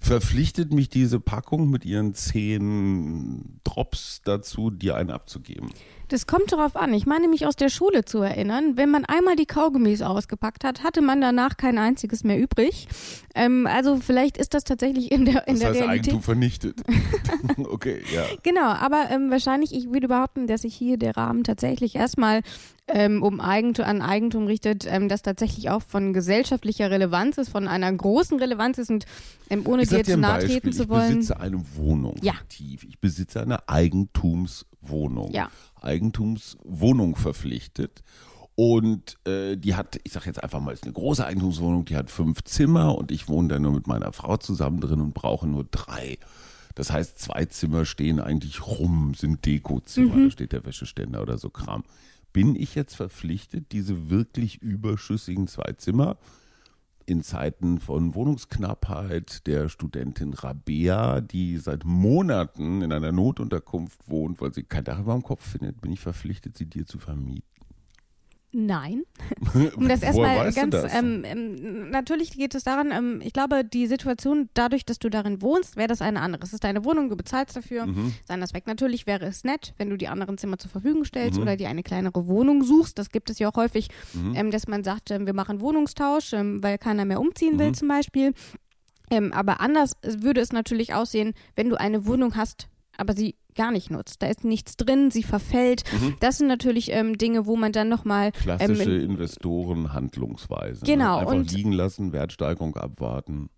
[0.00, 5.70] verpflichtet mich diese Packung mit ihren zehn Drops dazu, dir einen abzugeben.
[6.08, 6.92] Das kommt darauf an.
[6.92, 10.82] Ich meine mich aus der Schule zu erinnern, wenn man einmal die Kaugummis ausgepackt hat,
[10.82, 12.88] hatte man danach kein einziges mehr übrig.
[13.36, 16.06] Ähm, also vielleicht ist das tatsächlich in der, in Das der heißt, Realität.
[16.06, 16.80] Eigentum vernichtet.
[17.58, 18.24] okay, ja.
[18.42, 22.40] Genau, aber ähm, wahrscheinlich, ich würde behaupten, dass sich hier der Rahmen tatsächlich erstmal
[22.92, 27.68] ähm, um Eigentum, an Eigentum richtet, ähm, das tatsächlich auch von gesellschaftlicher Relevanz ist, von
[27.68, 29.06] einer großen Relevanz ist und
[29.48, 31.16] ähm, ohne Ich dir jetzt nahe treten zu Ich wollen.
[31.16, 32.32] besitze eine Wohnung Ja.
[32.34, 32.84] fiktiv.
[32.84, 35.30] Ich besitze eine Eigentumswohnung.
[35.32, 35.50] Ja.
[35.80, 38.02] Eigentumswohnung verpflichtet.
[38.56, 42.10] Und äh, die hat, ich sage jetzt einfach mal, ist eine große Eigentumswohnung, die hat
[42.10, 45.64] fünf Zimmer und ich wohne da nur mit meiner Frau zusammen drin und brauche nur
[45.70, 46.18] drei.
[46.74, 50.24] Das heißt, zwei Zimmer stehen eigentlich rum, sind Dekozimmer, Mhm.
[50.26, 51.84] da steht der Wäscheständer oder so Kram.
[52.32, 56.18] Bin ich jetzt verpflichtet, diese wirklich überschüssigen zwei Zimmer
[57.06, 64.54] in Zeiten von Wohnungsknappheit der Studentin Rabea, die seit Monaten in einer Notunterkunft wohnt, weil
[64.54, 67.49] sie kein Dach über dem Kopf findet, bin ich verpflichtet, sie dir zu vermieten.
[68.52, 69.02] Nein.
[69.76, 70.92] Um das erstmal ganz, das?
[70.94, 75.40] ähm, ähm, natürlich geht es daran, ähm, ich glaube, die Situation, dadurch, dass du darin
[75.42, 76.42] wohnst, wäre das eine andere.
[76.42, 77.86] Es ist deine Wohnung, du bezahlst dafür.
[77.86, 78.12] Mhm.
[78.26, 81.42] Sein Aspekt natürlich wäre es nett, wenn du die anderen Zimmer zur Verfügung stellst Mhm.
[81.42, 82.98] oder dir eine kleinere Wohnung suchst.
[82.98, 83.88] Das gibt es ja auch häufig,
[84.34, 87.58] ähm, dass man sagt, ähm, wir machen Wohnungstausch, ähm, weil keiner mehr umziehen Mhm.
[87.60, 88.32] will zum Beispiel.
[89.32, 93.90] Aber anders würde es natürlich aussehen, wenn du eine Wohnung hast, aber sie gar nicht
[93.90, 94.22] nutzt.
[94.22, 95.82] Da ist nichts drin, sie verfällt.
[95.92, 96.14] Mhm.
[96.20, 98.92] Das sind natürlich ähm, Dinge, wo man dann nochmal ähm, Klassische
[99.74, 100.84] Investoren-Handlungsweise.
[100.84, 101.20] Genau, Ne?
[101.20, 103.50] Einfach und- liegen lassen, Wertsteigerung abwarten.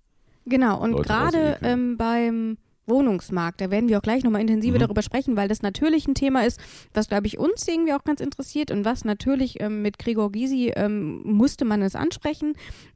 [0.44, 4.80] Genau, und gerade ähm, beim Wohnungsmarkt, da werden wir auch gleich nochmal intensiver Mhm.
[4.82, 6.58] darüber sprechen, weil das natürlich ein Thema ist,
[6.92, 10.72] was, glaube ich, uns irgendwie auch ganz interessiert und was natürlich ähm, mit Gregor Gysi
[10.74, 12.54] ähm, musste man es ansprechen.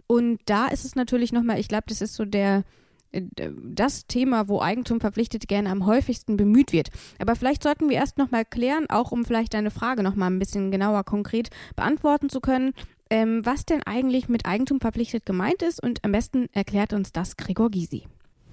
[0.08, 2.64] Und da ist es natürlich nochmal, ich glaube, das ist so der
[3.12, 6.90] das Thema, wo Eigentum verpflichtet gerne am häufigsten bemüht wird.
[7.18, 10.70] Aber vielleicht sollten wir erst nochmal klären, auch um vielleicht deine Frage nochmal ein bisschen
[10.70, 12.72] genauer konkret beantworten zu können,
[13.10, 17.36] ähm, was denn eigentlich mit Eigentum verpflichtet gemeint ist und am besten erklärt uns das
[17.36, 18.04] Gregor Gysi.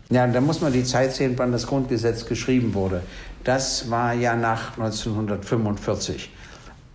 [0.09, 3.01] Ja, da muss man die Zeit sehen, wann das Grundgesetz geschrieben wurde.
[3.43, 6.29] Das war ja nach 1945.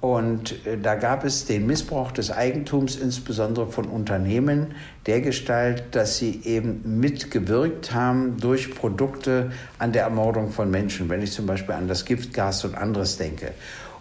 [0.01, 4.69] Und äh, da gab es den Missbrauch des Eigentums, insbesondere von Unternehmen,
[5.07, 11.09] der Gestalt, dass sie eben mitgewirkt haben durch Produkte an der Ermordung von Menschen.
[11.09, 13.53] Wenn ich zum Beispiel an das Giftgas und anderes denke.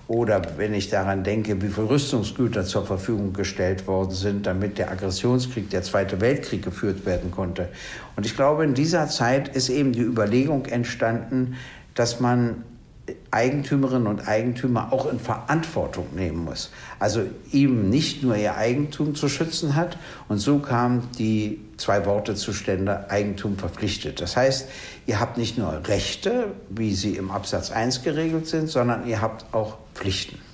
[0.08, 4.90] Oder wenn ich daran denke, wie viel Rüstungsgüter zur Verfügung gestellt worden sind, damit der
[4.90, 7.68] Aggressionskrieg, der Zweite Weltkrieg geführt werden konnte.
[8.16, 11.56] Und ich glaube, in dieser Zeit ist eben die Überlegung entstanden,
[11.94, 12.64] dass man
[13.32, 16.72] Eigentümerinnen und Eigentümer auch in Verantwortung nehmen muss.
[17.00, 19.98] Also ihm nicht nur ihr Eigentum zu schützen hat.
[20.28, 24.20] Und so kamen die zwei Worte zustande, Eigentum verpflichtet.
[24.22, 24.68] Das heißt,
[25.06, 29.54] ihr habt nicht nur Rechte, wie sie im Absatz 1 geregelt sind, sondern ihr habt
[29.54, 30.47] auch Pflichten.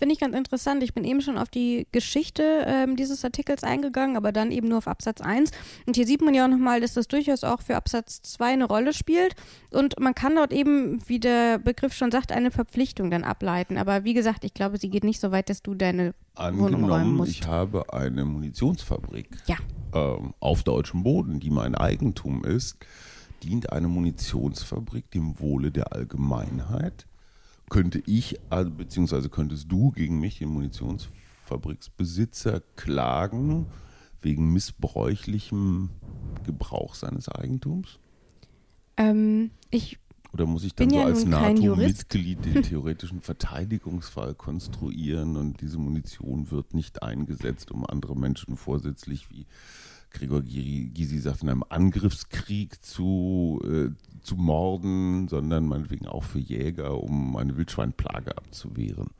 [0.00, 0.82] Finde ich ganz interessant.
[0.82, 4.78] Ich bin eben schon auf die Geschichte ähm, dieses Artikels eingegangen, aber dann eben nur
[4.78, 5.50] auf Absatz 1.
[5.86, 8.64] Und hier sieht man ja auch nochmal, dass das durchaus auch für Absatz 2 eine
[8.64, 9.34] Rolle spielt.
[9.70, 13.76] Und man kann dort eben, wie der Begriff schon sagt, eine Verpflichtung dann ableiten.
[13.76, 16.74] Aber wie gesagt, ich glaube, sie geht nicht so weit, dass du deine Wohnung räumen
[16.84, 17.32] Angenommen, musst.
[17.32, 19.56] ich habe eine Munitionsfabrik Ja.
[19.92, 22.78] ähm, auf deutschem Boden, die mein Eigentum ist,
[23.42, 27.06] dient eine Munitionsfabrik dem Wohle der Allgemeinheit.
[27.70, 33.64] Könnte ich, also, beziehungsweise könntest du gegen mich, den Munitionsfabriksbesitzer, klagen
[34.20, 35.88] wegen missbräuchlichem
[36.44, 38.00] Gebrauch seines Eigentums?
[38.96, 40.00] Ähm, ich
[40.32, 41.24] Oder muss ich dann so ja als.
[41.24, 49.30] NATO-Mitglied den theoretischen Verteidigungsfall konstruieren und diese Munition wird nicht eingesetzt, um andere Menschen vorsätzlich,
[49.30, 49.46] wie
[50.10, 53.90] Gregor Gysi sagt, in einem Angriffskrieg zu, äh,
[54.22, 59.10] zu morden, sondern meinetwegen auch für Jäger, um eine Wildschweinplage abzuwehren.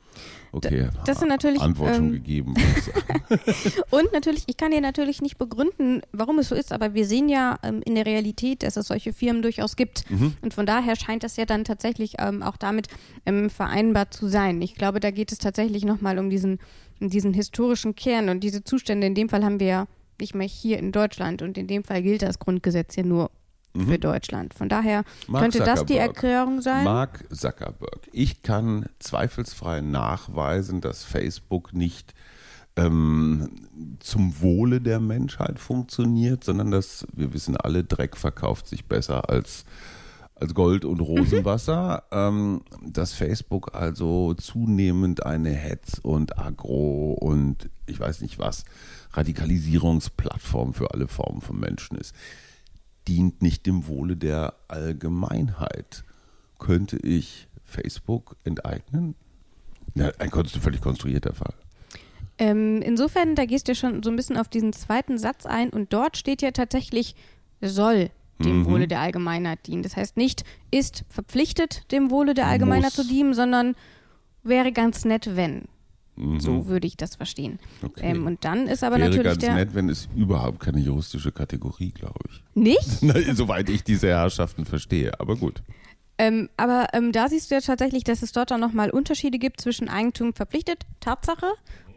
[0.53, 2.55] Okay, das sind natürlich, Antwort schon ähm, gegeben.
[3.91, 7.29] Und natürlich, ich kann dir natürlich nicht begründen, warum es so ist, aber wir sehen
[7.29, 10.05] ja ähm, in der Realität, dass es solche Firmen durchaus gibt.
[10.43, 12.89] Und von daher scheint das ja dann tatsächlich ähm, auch damit
[13.27, 14.61] ähm, vereinbar zu sein.
[14.61, 16.59] Ich glaube, da geht es tatsächlich nochmal um diesen,
[17.01, 19.07] um diesen historischen Kern und diese Zustände.
[19.07, 19.87] In dem Fall haben wir ja
[20.21, 23.31] nicht mehr hier in Deutschland und in dem Fall gilt das Grundgesetz ja nur
[23.77, 24.55] für Deutschland.
[24.55, 26.17] Von daher Mark könnte das die Zuckerberg.
[26.17, 26.85] Erklärung sein.
[26.85, 28.09] Mark Zuckerberg.
[28.13, 32.15] Ich kann zweifelsfrei nachweisen, dass Facebook nicht
[32.77, 33.51] ähm,
[34.01, 39.65] zum Wohle der Menschheit funktioniert, sondern dass wir wissen alle, Dreck verkauft sich besser als
[40.41, 42.63] als Gold und Rosenwasser, mhm.
[42.83, 48.65] dass Facebook also zunehmend eine Hetz- und Agro- und ich weiß nicht was,
[49.13, 52.15] Radikalisierungsplattform für alle Formen von Menschen ist,
[53.09, 56.05] dient nicht dem Wohle der Allgemeinheit.
[56.59, 59.15] Könnte ich Facebook enteignen?
[59.95, 61.55] Ja, ein völlig konstruierter Fall.
[62.39, 65.71] Ähm, insofern, da gehst du ja schon so ein bisschen auf diesen zweiten Satz ein
[65.71, 67.15] und dort steht ja tatsächlich
[67.61, 68.11] soll
[68.45, 68.65] dem mhm.
[68.67, 69.83] Wohle der Allgemeinheit dienen.
[69.83, 73.07] Das heißt nicht, ist verpflichtet, dem Wohle der Allgemeinheit Muss.
[73.07, 73.77] zu dienen, sondern
[74.43, 75.65] wäre ganz nett, wenn.
[76.21, 76.41] Mhm.
[76.41, 77.59] So würde ich das verstehen.
[77.83, 78.11] Okay.
[78.11, 79.55] Ähm, und dann ist aber wäre natürlich ganz der.
[79.55, 82.43] nett, wenn es überhaupt keine juristische Kategorie, glaube ich.
[82.55, 83.01] Nicht?
[83.37, 85.63] Soweit ich diese Herrschaften verstehe, aber gut.
[86.19, 89.61] Ähm, aber ähm, da siehst du ja tatsächlich, dass es dort dann nochmal Unterschiede gibt
[89.61, 91.47] zwischen Eigentum verpflichtet, Tatsache,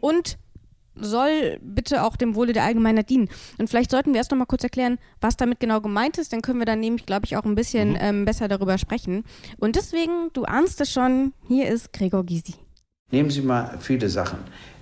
[0.00, 0.38] und
[0.96, 3.28] soll bitte auch dem Wohle der Allgemeinheit dienen.
[3.58, 6.32] Und vielleicht sollten wir erst noch mal kurz erklären, was damit genau gemeint ist.
[6.32, 7.98] Dann können wir dann nämlich, glaube ich, auch ein bisschen mhm.
[8.00, 9.24] ähm, besser darüber sprechen.
[9.58, 12.54] Und deswegen, du ahnst es schon, hier ist Gregor Gysi.
[13.14, 14.38] Nehmen Sie mal viele Sachen.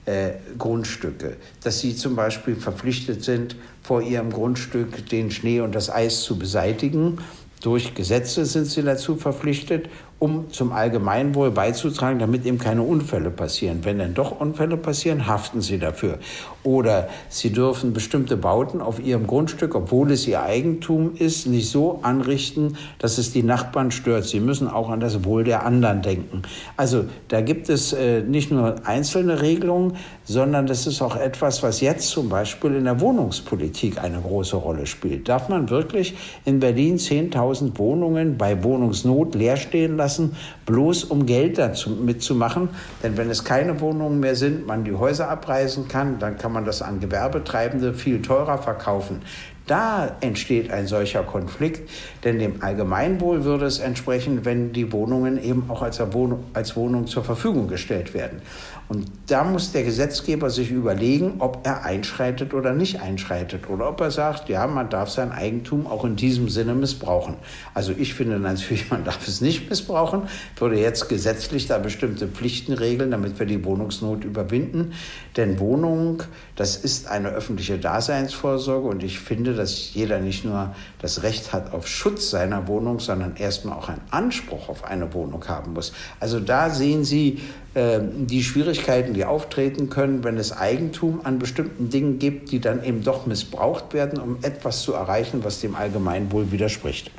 [0.07, 5.91] Äh, Grundstücke, dass Sie zum Beispiel verpflichtet sind, vor Ihrem Grundstück den Schnee und das
[5.91, 7.19] Eis zu beseitigen.
[7.61, 9.89] Durch Gesetze sind Sie dazu verpflichtet
[10.23, 13.81] um zum Allgemeinwohl beizutragen, damit eben keine Unfälle passieren.
[13.83, 16.21] Wenn dann doch Unfälle passieren, haften sie dafür.
[16.65, 22.01] Oder sie dürfen bestimmte Bauten auf ihrem Grundstück, obwohl es ihr Eigentum ist, nicht so
[22.03, 24.25] anrichten, dass es die Nachbarn stört.
[24.25, 26.43] Sie müssen auch an das Wohl der anderen denken.
[26.77, 31.81] Also da gibt es äh, nicht nur einzelne Regelungen, sondern das ist auch etwas, was
[31.81, 35.29] jetzt zum Beispiel in der Wohnungspolitik eine große Rolle spielt.
[35.29, 40.37] Darf man wirklich in Berlin 10.000 Wohnungen bei Wohnungsnot leer stehen lassen?
[40.67, 42.69] bloß um Geld dazu mitzumachen.
[43.03, 46.65] Denn wenn es keine Wohnungen mehr sind, man die Häuser abreißen kann, dann kann man
[46.65, 49.23] das an Gewerbetreibende viel teurer verkaufen.
[49.67, 51.89] Da entsteht ein solcher Konflikt,
[52.25, 57.07] denn dem Allgemeinwohl würde es entsprechen, wenn die Wohnungen eben auch als Wohnung, als Wohnung
[57.07, 58.43] zur Verfügung gestellt werden.
[58.89, 64.01] Und da muss der Gesetzgeber sich überlegen, ob er einschreitet oder nicht einschreitet oder ob
[64.01, 67.37] er sagt, ja, man darf sein Eigentum auch in diesem Sinne missbrauchen.
[67.75, 70.23] Also ich finde natürlich, man darf es nicht missbrauchen,
[70.57, 74.93] würde jetzt gesetzlich da bestimmte Pflichten regeln, damit wir die Wohnungsnot überwinden.
[75.37, 76.23] Denn Wohnung,
[76.57, 81.73] das ist eine öffentliche Daseinsvorsorge und ich finde, dass jeder nicht nur das Recht hat
[81.73, 85.93] auf Schutz seiner Wohnung, sondern erstmal auch einen Anspruch auf eine Wohnung haben muss.
[86.21, 87.41] Also da sehen Sie
[87.75, 92.85] äh, die Schwierigkeiten, die auftreten können, wenn es Eigentum an bestimmten Dingen gibt, die dann
[92.85, 97.11] eben doch missbraucht werden, um etwas zu erreichen, was dem Allgemeinwohl widerspricht.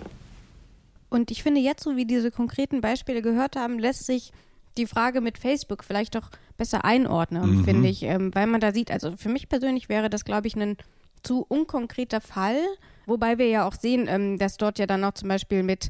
[1.09, 4.31] Und ich finde, jetzt, so wie diese konkreten Beispiele gehört haben, lässt sich
[4.77, 7.63] die Frage mit Facebook vielleicht doch besser einordnen, mhm.
[7.63, 10.55] finde ich, ähm, weil man da sieht, also für mich persönlich wäre das, glaube ich,
[10.55, 10.77] ein
[11.23, 12.57] zu unkonkreter Fall,
[13.05, 15.89] wobei wir ja auch sehen, ähm, dass dort ja dann noch zum Beispiel mit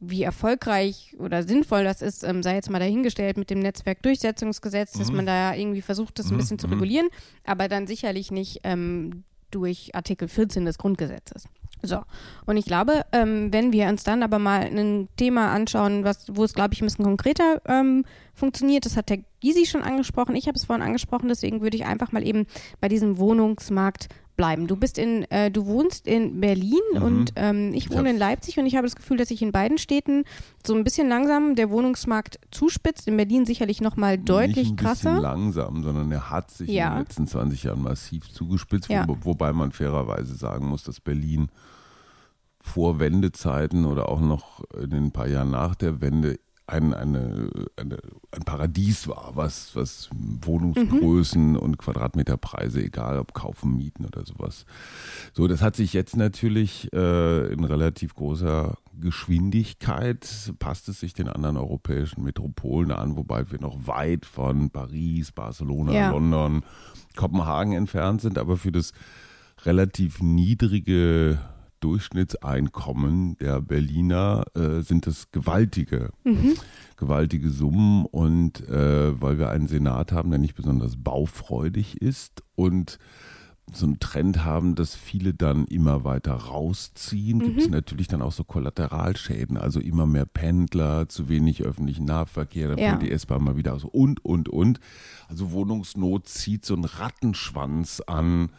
[0.00, 4.98] wie erfolgreich oder sinnvoll das ist, ähm, sei jetzt mal dahingestellt mit dem Netzwerkdurchsetzungsgesetz, mhm.
[4.98, 6.38] dass man da irgendwie versucht, das ein mhm.
[6.38, 6.74] bisschen zu mhm.
[6.74, 7.08] regulieren,
[7.44, 11.48] aber dann sicherlich nicht ähm, durch Artikel 14 des Grundgesetzes.
[11.82, 12.02] So,
[12.46, 16.44] und ich glaube, ähm, wenn wir uns dann aber mal ein Thema anschauen, was, wo
[16.44, 20.48] es, glaube ich, ein bisschen konkreter ähm, funktioniert, das hat der Gysi schon angesprochen, ich
[20.48, 22.46] habe es vorhin angesprochen, deswegen würde ich einfach mal eben
[22.80, 24.08] bei diesem Wohnungsmarkt
[24.38, 24.66] bleiben.
[24.68, 27.02] Du bist in, äh, du wohnst in Berlin mhm.
[27.02, 29.76] und ähm, ich wohne in Leipzig und ich habe das Gefühl, dass sich in beiden
[29.76, 30.24] Städten
[30.66, 33.06] so ein bisschen langsam der Wohnungsmarkt zuspitzt.
[33.08, 35.12] In Berlin sicherlich noch mal deutlich Nicht ein krasser.
[35.14, 36.86] Nicht langsam, sondern er hat sich ja.
[36.86, 39.06] in den letzten 20 Jahren massiv zugespitzt, ja.
[39.06, 41.48] wo, wobei man fairerweise sagen muss, dass Berlin
[42.60, 47.98] vor Wendezeiten oder auch noch in den paar Jahren nach der Wende ein, eine, eine,
[48.30, 51.56] ein Paradies war, was, was Wohnungsgrößen mhm.
[51.56, 54.66] und Quadratmeterpreise, egal ob kaufen, mieten oder sowas.
[55.32, 61.28] So, das hat sich jetzt natürlich äh, in relativ großer Geschwindigkeit, passt es sich den
[61.28, 66.10] anderen europäischen Metropolen an, wobei wir noch weit von Paris, Barcelona, ja.
[66.10, 66.62] London,
[67.16, 68.92] Kopenhagen entfernt sind, aber für das
[69.64, 71.38] relativ niedrige
[71.80, 76.54] Durchschnittseinkommen der Berliner äh, sind es gewaltige, mhm.
[76.96, 78.06] gewaltige Summen.
[78.06, 82.98] Und äh, weil wir einen Senat haben, der nicht besonders baufreudig ist und
[83.72, 87.44] so einen Trend haben, dass viele dann immer weiter rausziehen, mhm.
[87.44, 92.68] gibt es natürlich dann auch so Kollateralschäden, also immer mehr Pendler, zu wenig öffentlichen Nahverkehr,
[92.68, 92.90] dann ja.
[92.90, 94.80] fällt die S-Bahn mal wieder aus und, und, und.
[95.28, 98.50] Also Wohnungsnot zieht so einen Rattenschwanz an,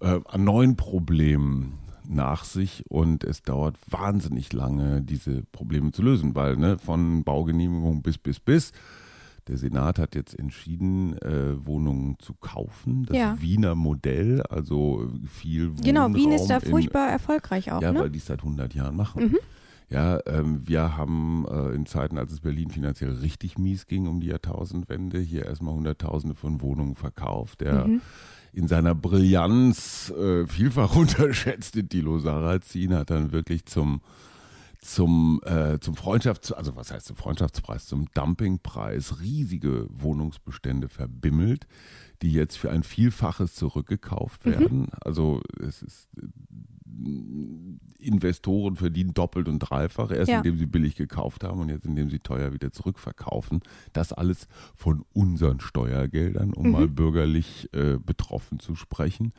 [0.00, 6.34] äh, an neuen Problemen nach sich und es dauert wahnsinnig lange, diese Probleme zu lösen,
[6.34, 8.72] weil ne, von Baugenehmigung bis, bis, bis.
[9.48, 13.06] Der Senat hat jetzt entschieden, äh, Wohnungen zu kaufen.
[13.06, 13.36] Das ja.
[13.40, 15.84] Wiener Modell, also viel Wohnraum.
[15.84, 17.80] Genau, Wien ist da furchtbar in, erfolgreich auch.
[17.80, 18.00] Ja, ne?
[18.00, 19.24] weil die es seit 100 Jahren machen.
[19.24, 19.38] Mhm.
[19.88, 24.20] Ja, ähm, wir haben äh, in Zeiten, als es Berlin finanziell richtig mies ging um
[24.20, 27.60] die Jahrtausendwende, hier erstmal Hunderttausende von Wohnungen verkauft.
[27.60, 28.00] Der mhm.
[28.56, 34.00] In seiner Brillanz äh, vielfach unterschätzte Dilo Sarrazin hat dann wirklich zum
[34.80, 41.66] zum, äh, zum Freundschafts-, also was heißt zum Freundschaftspreis, zum Dumpingpreis riesige Wohnungsbestände verbimmelt,
[42.22, 44.50] die jetzt für ein Vielfaches zurückgekauft mhm.
[44.50, 44.78] werden.
[44.82, 44.88] Mhm.
[45.00, 46.08] Also es ist
[47.98, 50.38] Investoren verdienen doppelt und dreifach, erst ja.
[50.38, 53.60] indem sie billig gekauft haben und jetzt indem sie teuer wieder zurückverkaufen.
[53.92, 56.72] Das alles von unseren Steuergeldern, um mhm.
[56.72, 59.32] mal bürgerlich äh, betroffen zu sprechen.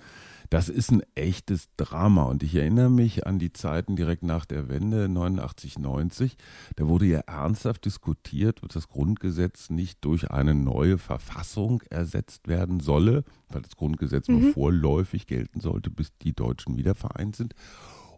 [0.49, 2.23] Das ist ein echtes Drama.
[2.23, 6.37] Und ich erinnere mich an die Zeiten direkt nach der Wende 89, 90.
[6.75, 12.79] Da wurde ja ernsthaft diskutiert, ob das Grundgesetz nicht durch eine neue Verfassung ersetzt werden
[12.79, 14.39] solle, weil das Grundgesetz mhm.
[14.39, 17.53] nur vorläufig gelten sollte, bis die Deutschen wieder vereint sind.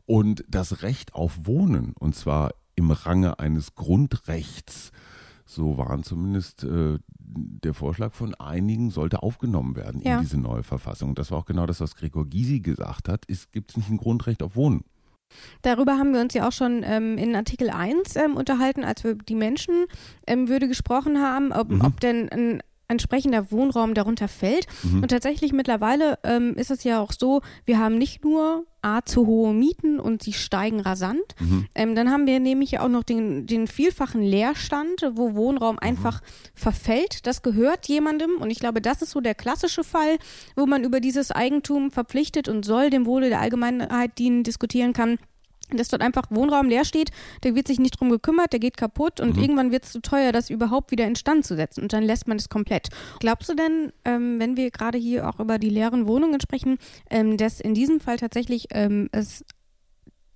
[0.05, 4.91] Und das Recht auf Wohnen, und zwar im Range eines Grundrechts,
[5.49, 10.17] so waren zumindest äh, der Vorschlag von einigen, sollte aufgenommen werden ja.
[10.17, 11.09] in diese neue Verfassung.
[11.09, 13.97] Und das war auch genau das, was Gregor Gysi gesagt hat, gibt es nicht ein
[13.97, 14.83] Grundrecht auf Wohnen.
[15.61, 19.15] Darüber haben wir uns ja auch schon ähm, in Artikel 1 ähm, unterhalten, als wir
[19.15, 21.81] die Menschenwürde ähm, gesprochen haben, ob, mhm.
[21.81, 24.67] ob denn ein entsprechender Wohnraum darunter fällt.
[24.83, 25.03] Mhm.
[25.03, 29.27] Und tatsächlich mittlerweile ähm, ist es ja auch so, wir haben nicht nur A, zu
[29.27, 31.35] hohe Mieten und sie steigen rasant.
[31.39, 31.67] Mhm.
[31.75, 35.79] Ähm, dann haben wir nämlich auch noch den, den vielfachen Leerstand, wo Wohnraum mhm.
[35.81, 36.21] einfach
[36.53, 37.27] verfällt.
[37.27, 40.17] Das gehört jemandem und ich glaube, das ist so der klassische Fall,
[40.55, 45.19] wo man über dieses Eigentum verpflichtet und soll dem Wohle der Allgemeinheit dienen, diskutieren kann
[45.77, 47.11] dass dort einfach Wohnraum leer steht,
[47.43, 49.41] der wird sich nicht drum gekümmert, der geht kaputt und mhm.
[49.41, 52.37] irgendwann wird es zu teuer, das überhaupt wieder instand zu setzen und dann lässt man
[52.37, 52.89] es komplett.
[53.19, 56.77] Glaubst du denn, ähm, wenn wir gerade hier auch über die leeren Wohnungen sprechen,
[57.09, 59.43] ähm, dass in diesem Fall tatsächlich ähm, es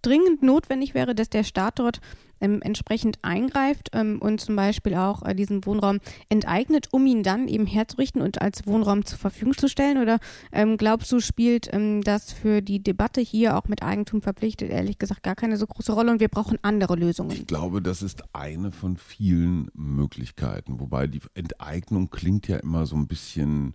[0.06, 2.00] dringend notwendig wäre, dass der Staat dort
[2.44, 7.48] ähm, entsprechend eingreift ähm, und zum Beispiel auch äh, diesen Wohnraum enteignet, um ihn dann
[7.48, 9.98] eben herzurichten und als Wohnraum zur Verfügung zu stellen?
[9.98, 10.20] Oder
[10.52, 15.00] ähm, glaubst du, spielt ähm, das für die Debatte hier auch mit Eigentum verpflichtet, ehrlich
[15.00, 17.32] gesagt, gar keine so große Rolle und wir brauchen andere Lösungen?
[17.32, 22.98] Ich glaube, das ist eine von vielen Möglichkeiten, wobei die Enteignung klingt ja immer so
[22.98, 23.74] ein bisschen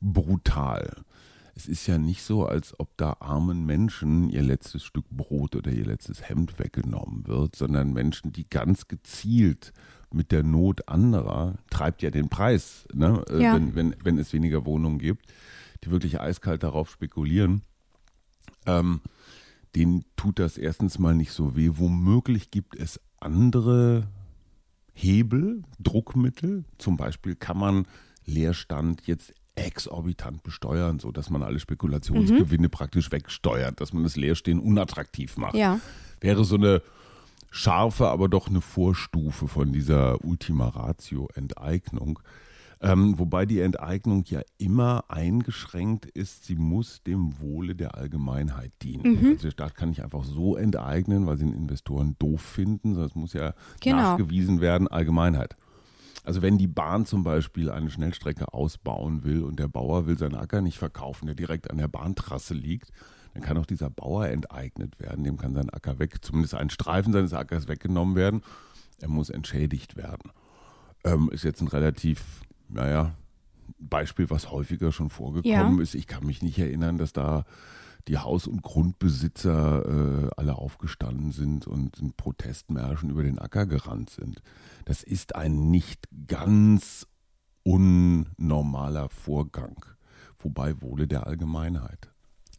[0.00, 1.04] brutal
[1.58, 5.72] es ist ja nicht so, als ob da armen Menschen ihr letztes Stück Brot oder
[5.72, 9.72] ihr letztes Hemd weggenommen wird, sondern Menschen, die ganz gezielt
[10.12, 13.24] mit der Not anderer, treibt ja den Preis, ne?
[13.28, 13.54] Äh, ja.
[13.56, 15.26] Wenn, wenn, wenn es weniger Wohnungen gibt,
[15.82, 17.62] die wirklich eiskalt darauf spekulieren.
[18.64, 19.00] Ähm,
[19.74, 21.70] denen tut das erstens mal nicht so weh.
[21.72, 24.06] Womöglich gibt es andere
[24.92, 26.64] Hebel, Druckmittel.
[26.78, 27.86] Zum Beispiel kann man
[28.24, 29.34] Leerstand jetzt
[29.66, 32.72] exorbitant besteuern, sodass man alle Spekulationsgewinne mhm.
[32.72, 35.54] praktisch wegsteuert, dass man das Leerstehen unattraktiv macht.
[35.54, 35.80] Ja.
[36.20, 36.82] Wäre so eine
[37.50, 42.20] scharfe, aber doch eine Vorstufe von dieser Ultima Ratio Enteignung.
[42.80, 49.20] Ähm, wobei die Enteignung ja immer eingeschränkt ist, sie muss dem Wohle der Allgemeinheit dienen.
[49.20, 49.28] Mhm.
[49.30, 53.10] Also der Staat kann nicht einfach so enteignen, weil sie den Investoren doof finden, sondern
[53.10, 53.96] es muss ja genau.
[53.96, 55.56] nachgewiesen werden, Allgemeinheit.
[56.28, 60.34] Also wenn die Bahn zum Beispiel eine Schnellstrecke ausbauen will und der Bauer will seinen
[60.34, 62.92] Acker nicht verkaufen, der direkt an der Bahntrasse liegt,
[63.32, 65.24] dann kann auch dieser Bauer enteignet werden.
[65.24, 68.42] Dem kann sein Acker weg, zumindest ein Streifen seines Ackers weggenommen werden.
[69.00, 70.30] Er muss entschädigt werden.
[71.02, 73.14] Ähm, ist jetzt ein relativ, naja,
[73.78, 75.82] Beispiel, was häufiger schon vorgekommen ja.
[75.82, 75.94] ist.
[75.94, 77.46] Ich kann mich nicht erinnern, dass da
[78.08, 84.10] die Haus- und Grundbesitzer äh, alle aufgestanden sind und in Protestmärschen über den Acker gerannt
[84.10, 84.42] sind.
[84.86, 87.06] Das ist ein nicht ganz
[87.64, 89.84] unnormaler Vorgang,
[90.38, 92.10] wobei Wohle der Allgemeinheit.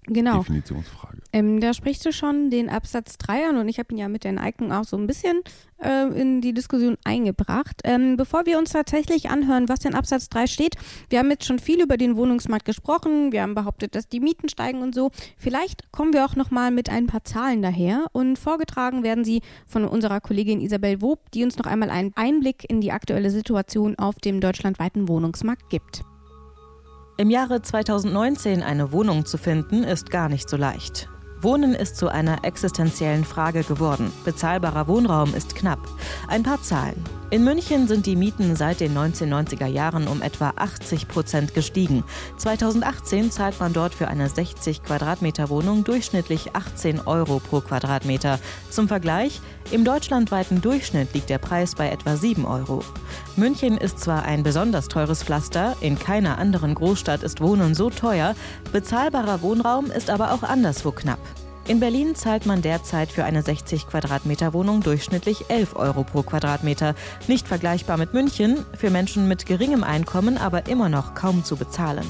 [0.10, 0.39] Genau.
[0.39, 1.19] Definitionsfrage.
[1.32, 4.24] Ähm, da sprichst du schon den Absatz 3 an und ich habe ihn ja mit
[4.24, 5.41] der Enteignung auch so ein bisschen
[5.78, 7.82] äh, in die Diskussion eingebracht.
[7.84, 10.76] Ähm, bevor wir uns tatsächlich anhören, was in Absatz 3 steht,
[11.10, 14.50] wir haben jetzt schon viel über den Wohnungsmarkt gesprochen, wir haben behauptet, dass die Mieten
[14.50, 15.12] steigen und so.
[15.38, 19.86] Vielleicht kommen wir auch nochmal mit ein paar Zahlen daher und vorgetragen werden sie von
[19.86, 24.15] unserer Kollegin Isabel Wob, die uns noch einmal einen Einblick in die aktuelle Situation auf
[24.15, 26.04] dem deutschlandweiten Wohnungsmarkt gibt.
[27.19, 31.10] Im Jahre 2019 eine Wohnung zu finden, ist gar nicht so leicht.
[31.41, 34.10] Wohnen ist zu einer existenziellen Frage geworden.
[34.23, 35.79] Bezahlbarer Wohnraum ist knapp.
[36.29, 37.03] Ein paar Zahlen.
[37.32, 42.03] In München sind die Mieten seit den 1990er Jahren um etwa 80 Prozent gestiegen.
[42.38, 48.39] 2018 zahlt man dort für eine 60 Quadratmeter Wohnung durchschnittlich 18 Euro pro Quadratmeter.
[48.72, 52.84] Zum Vergleich, im deutschlandweiten Durchschnitt liegt der Preis bei etwa 7 Euro.
[53.36, 58.34] München ist zwar ein besonders teures Pflaster, in keiner anderen Großstadt ist Wohnen so teuer,
[58.72, 61.20] bezahlbarer Wohnraum ist aber auch anderswo knapp.
[61.70, 66.95] In Berlin zahlt man derzeit für eine 60 Quadratmeter Wohnung durchschnittlich 11 Euro pro Quadratmeter.
[67.28, 72.07] Nicht vergleichbar mit München, für Menschen mit geringem Einkommen aber immer noch kaum zu bezahlen.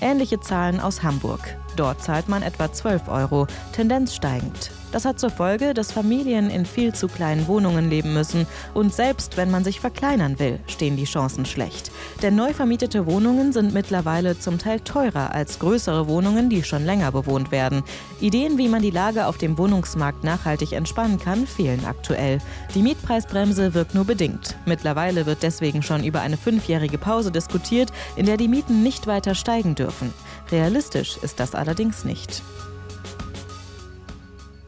[0.00, 1.40] Ähnliche Zahlen aus Hamburg.
[1.76, 4.70] Dort zahlt man etwa 12 Euro, Tendenz steigend.
[4.92, 8.46] Das hat zur Folge, dass Familien in viel zu kleinen Wohnungen leben müssen.
[8.74, 11.90] Und selbst wenn man sich verkleinern will, stehen die Chancen schlecht.
[12.20, 17.10] Denn neu vermietete Wohnungen sind mittlerweile zum Teil teurer als größere Wohnungen, die schon länger
[17.10, 17.82] bewohnt werden.
[18.20, 22.38] Ideen, wie man die Lage auf dem Wohnungsmarkt nachhaltig entspannen kann, fehlen aktuell.
[22.74, 24.56] Die Mietpreisbremse wirkt nur bedingt.
[24.66, 29.34] Mittlerweile wird deswegen schon über eine fünfjährige Pause diskutiert, in der die Mieten nicht weiter
[29.34, 30.12] steigen dürfen.
[30.52, 32.42] Realistisch ist das allerdings nicht.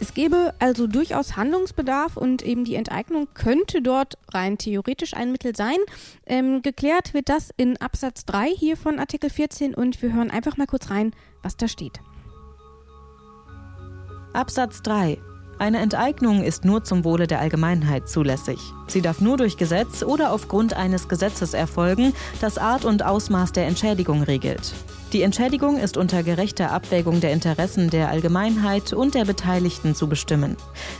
[0.00, 5.54] Es gäbe also durchaus Handlungsbedarf und eben die Enteignung könnte dort rein theoretisch ein Mittel
[5.54, 5.76] sein.
[6.26, 10.56] Ähm, geklärt wird das in Absatz 3 hier von Artikel 14 und wir hören einfach
[10.56, 12.00] mal kurz rein, was da steht.
[14.32, 15.18] Absatz 3
[15.58, 18.58] eine Enteignung ist nur zum Wohle der Allgemeinheit zulässig.
[18.88, 23.66] Sie darf nur durch Gesetz oder aufgrund eines Gesetzes erfolgen, das Art und Ausmaß der
[23.68, 24.74] Entschädigung regelt.
[25.14, 30.56] Die Entschädigung ist unter gerechter Abwägung der Interessen der Allgemeinheit und der Beteiligten zu bestimmen.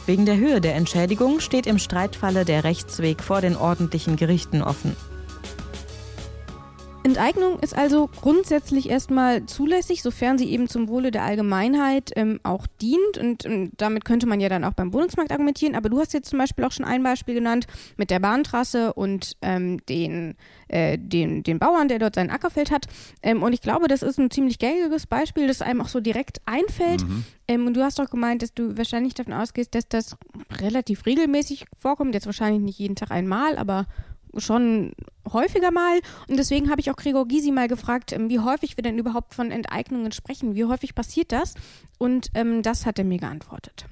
[0.06, 4.94] Wegen der Höhe der Entschädigung steht im Streitfalle der Rechtsweg vor den ordentlichen Gerichten offen.
[7.14, 12.66] Enteignung ist also grundsätzlich erstmal zulässig, sofern sie eben zum Wohle der Allgemeinheit ähm, auch
[12.82, 13.18] dient.
[13.18, 15.76] Und, und, damit könnte man ja dann auch beim Wohnungsmarkt argumentieren.
[15.76, 19.36] Aber du hast jetzt zum Beispiel auch schon ein Beispiel genannt mit der Bahntrasse und
[19.42, 20.34] ähm, den,
[20.66, 22.86] äh, den, den Bauern, der dort sein Ackerfeld hat.
[23.22, 26.38] Ähm, und ich glaube, das ist ein ziemlich gängiges Beispiel, das einem auch so direkt
[26.46, 27.06] einfällt.
[27.06, 27.24] Mhm.
[27.46, 30.16] Ähm, und du hast doch gemeint, dass du wahrscheinlich davon ausgehst, dass das
[30.60, 32.12] relativ regelmäßig vorkommt.
[32.12, 33.86] Jetzt wahrscheinlich nicht jeden Tag einmal, aber
[34.36, 34.92] schon
[35.32, 36.00] häufiger mal.
[36.28, 39.34] Und deswegen habe ich auch Gregor Gysi mal gefragt, ähm, wie häufig wir denn überhaupt
[39.34, 40.54] von Enteignungen sprechen.
[40.54, 41.54] Wie häufig passiert das?
[41.98, 43.86] Und ähm, das hat er mir geantwortet.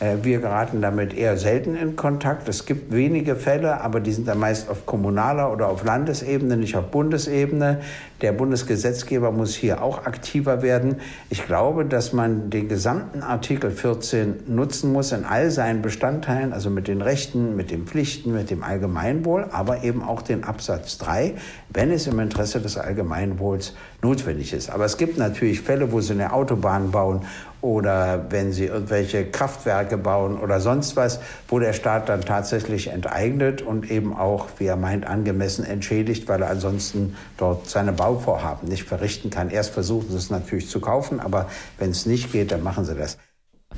[0.00, 2.48] Äh, wir geraten damit eher selten in Kontakt.
[2.48, 6.76] Es gibt wenige Fälle, aber die sind dann meist auf kommunaler oder auf Landesebene, nicht
[6.76, 7.80] auf Bundesebene.
[8.20, 10.96] Der Bundesgesetzgeber muss hier auch aktiver werden.
[11.30, 16.70] Ich glaube, dass man den gesamten Artikel 14 nutzen muss in all seinen Bestandteilen, also
[16.70, 21.34] mit den Rechten, mit den Pflichten, mit dem Allgemeinwohl, aber eben auch den Absatz 3,
[21.70, 24.70] wenn es im Interesse des Allgemeinwohls notwendig ist.
[24.70, 27.22] Aber es gibt natürlich Fälle, wo Sie eine Autobahn bauen
[27.64, 33.62] oder wenn sie irgendwelche Kraftwerke bauen oder sonst was, wo der Staat dann tatsächlich enteignet
[33.62, 38.84] und eben auch, wie er meint, angemessen entschädigt, weil er ansonsten dort seine Bauvorhaben nicht
[38.84, 39.48] verrichten kann.
[39.48, 41.48] Erst versuchen sie es natürlich zu kaufen, aber
[41.78, 43.16] wenn es nicht geht, dann machen sie das.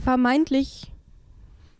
[0.02, 0.90] Vermeintlich,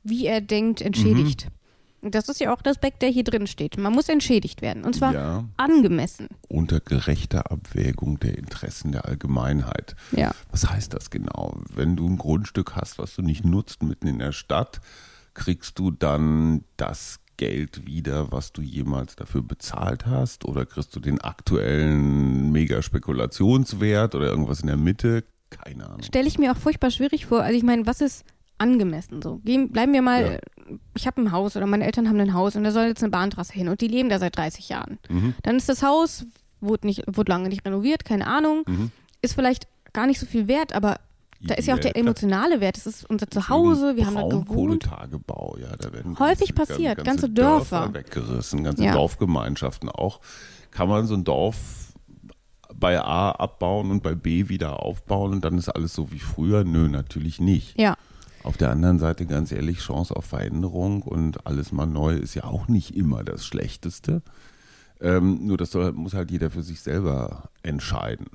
[0.05, 1.47] wie er denkt, entschädigt.
[1.47, 1.66] Mhm.
[2.03, 3.79] Das ist ja auch der Aspekt, der hier drin steht.
[3.79, 4.85] Man muss entschädigt werden.
[4.85, 6.29] Und zwar ja, angemessen.
[6.49, 9.97] Unter gerechter Abwägung der Interessen der Allgemeinheit.
[10.13, 10.33] Ja.
[10.51, 11.61] Was heißt das genau?
[11.75, 14.81] Wenn du ein Grundstück hast, was du nicht nutzt, mitten in der Stadt,
[15.35, 20.45] kriegst du dann das Geld wieder, was du jemals dafür bezahlt hast?
[20.45, 25.25] Oder kriegst du den aktuellen Mega-Spekulationswert oder irgendwas in der Mitte?
[25.51, 26.03] Keine Ahnung.
[26.03, 27.43] Stelle ich mir auch furchtbar schwierig vor.
[27.43, 28.25] Also ich meine, was ist
[28.59, 29.23] angemessen.
[29.23, 30.77] So, Gehen, bleiben wir mal, ja.
[30.95, 33.11] ich habe ein Haus oder meine Eltern haben ein Haus und da soll jetzt eine
[33.11, 34.99] Bahntrasse hin und die leben da seit 30 Jahren.
[35.09, 35.35] Mhm.
[35.43, 36.25] Dann ist das Haus,
[36.61, 38.91] wurde, nicht, wurde lange nicht renoviert, keine Ahnung, mhm.
[39.23, 40.99] ist vielleicht gar nicht so viel wert, aber
[41.41, 42.77] da ist ja auch der emotionale Wert.
[42.77, 44.85] Das ist unser Zuhause, wir haben da gewohnt.
[44.85, 47.81] Tagebau, ja, da werden häufig ganze, passiert, ganze, ganze Dörfer.
[47.81, 48.93] Dörfer weggerissen, ganze ja.
[48.93, 50.21] Dorfgemeinschaften auch.
[50.71, 51.93] Kann man so ein Dorf
[52.75, 56.65] bei A abbauen und bei B wieder aufbauen und dann ist alles so wie früher?
[56.65, 57.79] Nö, natürlich nicht.
[57.79, 57.97] Ja.
[58.47, 62.45] Auf der anderen Seite, ganz ehrlich, Chance auf Veränderung und alles mal neu ist ja
[62.45, 64.23] auch nicht immer das Schlechteste.
[65.01, 68.29] Ähm, nur das soll, muss halt jeder für sich selber entscheiden.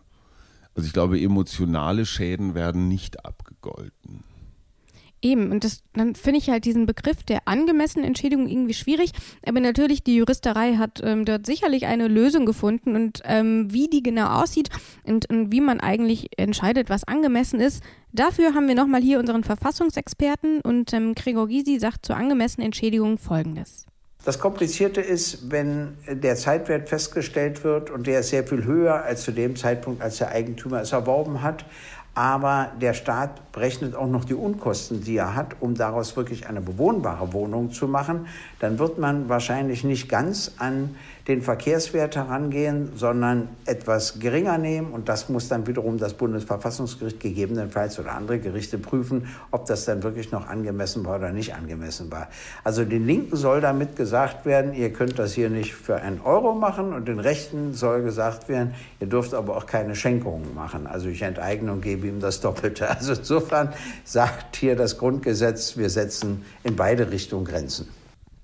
[0.75, 4.25] Also ich glaube, emotionale Schäden werden nicht abgegolten.
[5.23, 9.11] Eben, und das, dann finde ich halt diesen Begriff der angemessenen Entschädigung irgendwie schwierig.
[9.45, 14.01] Aber natürlich, die Juristerei hat ähm, dort sicherlich eine Lösung gefunden und ähm, wie die
[14.01, 14.69] genau aussieht
[15.03, 17.83] und, und, wie man eigentlich entscheidet, was angemessen ist.
[18.11, 23.19] Dafür haben wir nochmal hier unseren Verfassungsexperten und ähm, Gregor Gysi sagt zur angemessenen Entschädigung
[23.19, 23.85] Folgendes.
[24.23, 29.23] Das Komplizierte ist, wenn der Zeitwert festgestellt wird und der ist sehr viel höher als
[29.23, 31.65] zu dem Zeitpunkt, als der Eigentümer es erworben hat
[32.13, 36.59] aber der Staat berechnet auch noch die Unkosten, die er hat, um daraus wirklich eine
[36.59, 38.27] bewohnbare Wohnung zu machen,
[38.59, 40.95] dann wird man wahrscheinlich nicht ganz an
[41.27, 44.91] den Verkehrswert herangehen, sondern etwas geringer nehmen.
[44.91, 50.03] Und das muss dann wiederum das Bundesverfassungsgericht gegebenenfalls oder andere Gerichte prüfen, ob das dann
[50.03, 52.27] wirklich noch angemessen war oder nicht angemessen war.
[52.63, 56.55] Also den Linken soll damit gesagt werden, ihr könnt das hier nicht für einen Euro
[56.55, 56.93] machen.
[56.93, 60.87] Und den Rechten soll gesagt werden, ihr dürft aber auch keine Schenkungen machen.
[60.87, 62.89] Also ich Enteignung gebe gebe ihm das Doppelte.
[62.89, 68.00] Also insofern sagt hier das Grundgesetz, wir setzen in beide Richtungen Grenzen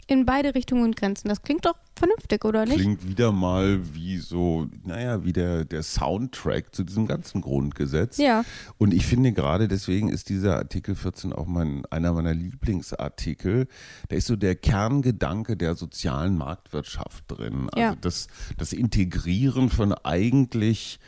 [0.07, 1.27] in beide Richtungen Grenzen.
[1.27, 2.77] Das klingt doch vernünftig, oder nicht?
[2.77, 8.17] Klingt wieder mal wie so, naja, wie der, der Soundtrack zu diesem ganzen Grundgesetz.
[8.17, 8.45] Ja.
[8.77, 13.67] Und ich finde gerade deswegen ist dieser Artikel 14 auch mein, einer meiner Lieblingsartikel.
[14.07, 17.69] Da ist so der Kerngedanke der sozialen Marktwirtschaft drin.
[17.73, 17.95] Also ja.
[17.99, 18.27] das,
[18.57, 20.99] das Integrieren von eigentlich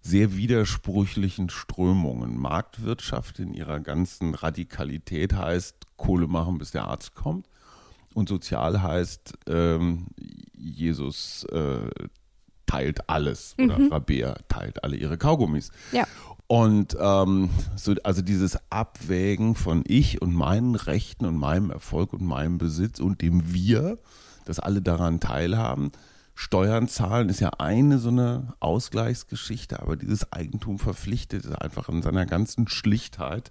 [0.00, 2.38] sehr widersprüchlichen Strömungen.
[2.38, 7.48] Marktwirtschaft in ihrer ganzen Radikalität heißt Kohle machen, bis der Arzt kommt.
[8.14, 10.06] Und sozial heißt, ähm,
[10.56, 11.90] Jesus äh,
[12.66, 13.92] teilt alles oder mhm.
[13.92, 15.70] Rabea teilt alle ihre Kaugummis.
[15.92, 16.06] Ja.
[16.46, 22.22] Und ähm, so, also dieses Abwägen von ich und meinen Rechten und meinem Erfolg und
[22.22, 23.98] meinem Besitz und dem Wir,
[24.44, 25.92] dass alle daran teilhaben.
[26.34, 32.02] Steuern zahlen ist ja eine so eine Ausgleichsgeschichte, aber dieses Eigentum verpflichtet ist einfach in
[32.02, 33.50] seiner ganzen Schlichtheit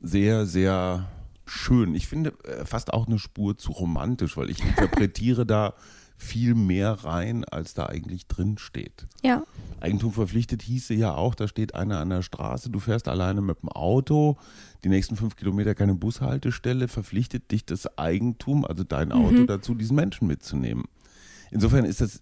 [0.00, 1.08] sehr, sehr
[1.46, 1.94] schön.
[1.94, 5.74] Ich finde äh, fast auch eine Spur zu romantisch, weil ich interpretiere da
[6.18, 9.06] viel mehr rein, als da eigentlich drin steht.
[9.22, 9.42] Ja.
[9.80, 13.62] Eigentum verpflichtet hieße ja auch, da steht einer an der Straße, du fährst alleine mit
[13.62, 14.38] dem Auto,
[14.82, 19.46] die nächsten fünf Kilometer keine Bushaltestelle, verpflichtet dich das Eigentum, also dein Auto mhm.
[19.46, 20.84] dazu, diesen Menschen mitzunehmen.
[21.50, 22.20] Insofern ist das,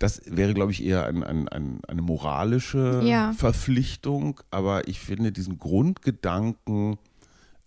[0.00, 3.32] das wäre, glaube ich, eher ein, ein, ein, eine moralische ja.
[3.32, 6.98] Verpflichtung, aber ich finde diesen Grundgedanken,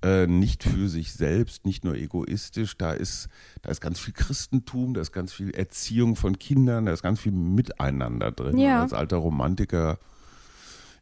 [0.04, 2.78] äh, nicht für sich selbst, nicht nur egoistisch.
[2.78, 3.28] Da ist,
[3.62, 7.20] da ist ganz viel Christentum, da ist ganz viel Erziehung von Kindern, da ist ganz
[7.20, 8.58] viel Miteinander drin.
[8.58, 8.82] Ja.
[8.82, 10.00] Als alter Romantiker,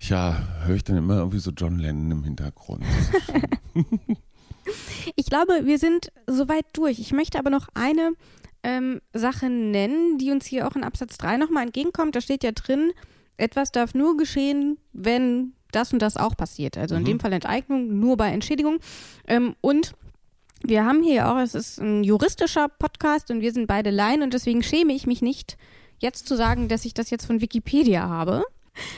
[0.01, 2.83] ja, höre ich dann immer irgendwie so John Lennon im Hintergrund.
[5.15, 6.99] ich glaube, wir sind soweit durch.
[6.99, 8.13] Ich möchte aber noch eine
[8.63, 12.15] ähm, Sache nennen, die uns hier auch in Absatz 3 nochmal entgegenkommt.
[12.15, 12.91] Da steht ja drin,
[13.37, 16.77] etwas darf nur geschehen, wenn das und das auch passiert.
[16.77, 17.07] Also in mhm.
[17.07, 18.79] dem Fall Enteignung nur bei Entschädigung.
[19.27, 19.93] Ähm, und
[20.63, 24.33] wir haben hier auch, es ist ein juristischer Podcast und wir sind beide Laien und
[24.33, 25.57] deswegen schäme ich mich nicht,
[25.99, 28.43] jetzt zu sagen, dass ich das jetzt von Wikipedia habe.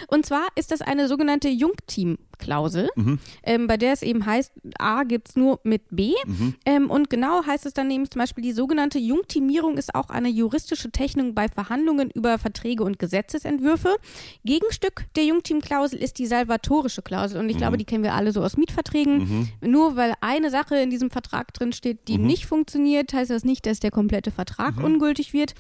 [0.08, 3.20] Und zwar ist das eine sogenannte Jungteam-Klausel, mhm.
[3.44, 6.14] ähm, bei der es eben heißt, A gibt es nur mit B.
[6.26, 6.56] Mhm.
[6.66, 10.30] Ähm, und genau heißt es dann nämlich zum Beispiel, die sogenannte Jungteamierung ist auch eine
[10.30, 13.96] juristische Technik bei Verhandlungen über Verträge und Gesetzesentwürfe.
[14.44, 17.40] Gegenstück der Jungteam-Klausel ist die salvatorische Klausel.
[17.40, 17.60] Und ich mhm.
[17.60, 19.18] glaube, die kennen wir alle so aus Mietverträgen.
[19.18, 19.72] Mhm.
[19.72, 22.28] Nur weil eine Sache in diesem Vertrag drin steht, die mhm.
[22.28, 24.86] nicht funktioniert, heißt das nicht, dass der komplette Vertrag mhm.
[24.86, 25.54] ungültig wird.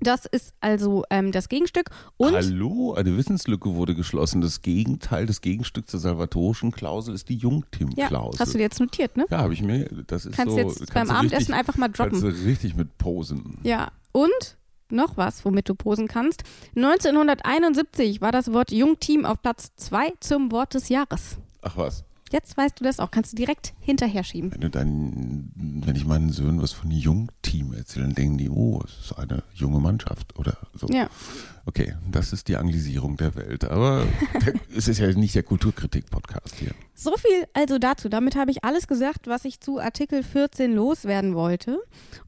[0.00, 1.90] Das ist also ähm, das Gegenstück.
[2.16, 4.40] Und Hallo, eine Wissenslücke wurde geschlossen.
[4.40, 8.34] Das Gegenteil, das Gegenstück zur salvatorischen Klausel ist die Jungtim-Klausel.
[8.34, 9.26] Ja, hast du dir jetzt notiert, ne?
[9.30, 9.88] Ja, habe ich mir.
[10.06, 10.58] Das ist kannst so.
[10.58, 12.20] Jetzt kannst beim Abendessen richtig, einfach mal droppen.
[12.20, 13.58] Kannst du richtig mit posen.
[13.62, 14.58] Ja, und
[14.90, 16.42] noch was, womit du posen kannst.
[16.76, 21.38] 1971 war das Wort Jungteam auf Platz 2 zum Wort des Jahres.
[21.62, 22.04] Ach was.
[22.34, 24.50] Jetzt weißt du das auch, kannst du direkt hinterher schieben.
[24.50, 28.82] Wenn, du dann, wenn ich meinen Söhnen was von Jungteam erzähle, dann denken die, oh,
[28.84, 30.88] es ist eine junge Mannschaft oder so.
[30.88, 31.08] Ja.
[31.64, 33.64] Okay, das ist die Anglisierung der Welt.
[33.64, 34.04] Aber
[34.76, 36.72] es ist ja nicht der Kulturkritik-Podcast hier.
[36.96, 38.08] So viel also dazu.
[38.08, 41.78] Damit habe ich alles gesagt, was ich zu Artikel 14 loswerden wollte.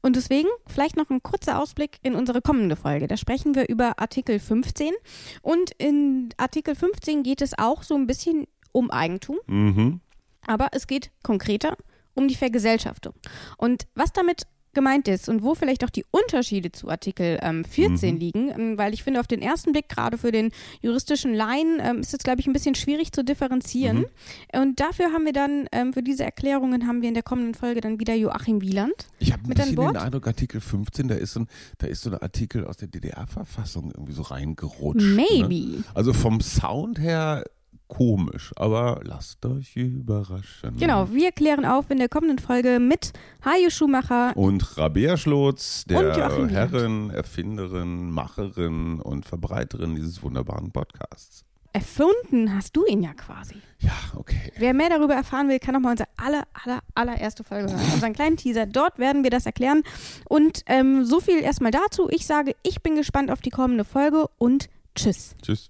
[0.01, 3.07] Und deswegen vielleicht noch ein kurzer Ausblick in unsere kommende Folge.
[3.07, 4.93] Da sprechen wir über Artikel 15.
[5.41, 8.47] Und in Artikel 15 geht es auch so ein bisschen
[8.77, 10.01] um Eigentum, mhm.
[10.45, 11.75] aber es geht konkreter
[12.13, 13.13] um die Vergesellschaftung.
[13.57, 14.43] Und was damit
[14.77, 18.19] gemeint ist und wo vielleicht auch die Unterschiede zu Artikel ähm, 14 mhm.
[18.19, 20.51] liegen, ähm, weil ich finde, auf den ersten Blick, gerade für den
[20.81, 24.05] juristischen Laien, ähm, ist es, glaube ich, ein bisschen schwierig zu differenzieren.
[24.53, 24.61] Mhm.
[24.61, 27.81] Und dafür haben wir dann, ähm, für diese Erklärungen haben wir in der kommenden Folge
[27.81, 29.07] dann wieder Joachim Wieland.
[29.17, 31.47] Ich habe ein bisschen den Eindruck, Artikel 15, da ist so ein,
[31.79, 35.01] da ist so ein Artikel aus der DDR-Verfassung irgendwie so reingerutscht.
[35.01, 35.25] Ne?
[35.31, 35.77] Maybe.
[35.77, 35.83] Ne?
[35.95, 37.43] Also vom Sound her
[37.87, 40.77] komisch, aber lasst euch überraschen.
[40.77, 43.13] Genau, wir klären auf in der kommenden Folge mit
[43.43, 46.15] Hajo Schumacher und Rabea Schlotz, der
[46.49, 51.43] Herrin, Erfinderin, Macherin und Verbreiterin dieses wunderbaren Podcasts.
[51.73, 53.55] Erfunden hast du ihn ja quasi.
[53.79, 54.51] Ja, okay.
[54.57, 57.93] Wer mehr darüber erfahren will, kann nochmal unsere aller, aller, allererste Folge hören.
[57.93, 58.65] Unseren kleinen Teaser.
[58.65, 59.83] Dort werden wir das erklären.
[60.27, 62.09] Und ähm, so viel erstmal dazu.
[62.09, 65.35] Ich sage, ich bin gespannt auf die kommende Folge und tschüss.
[65.43, 65.69] Tschüss.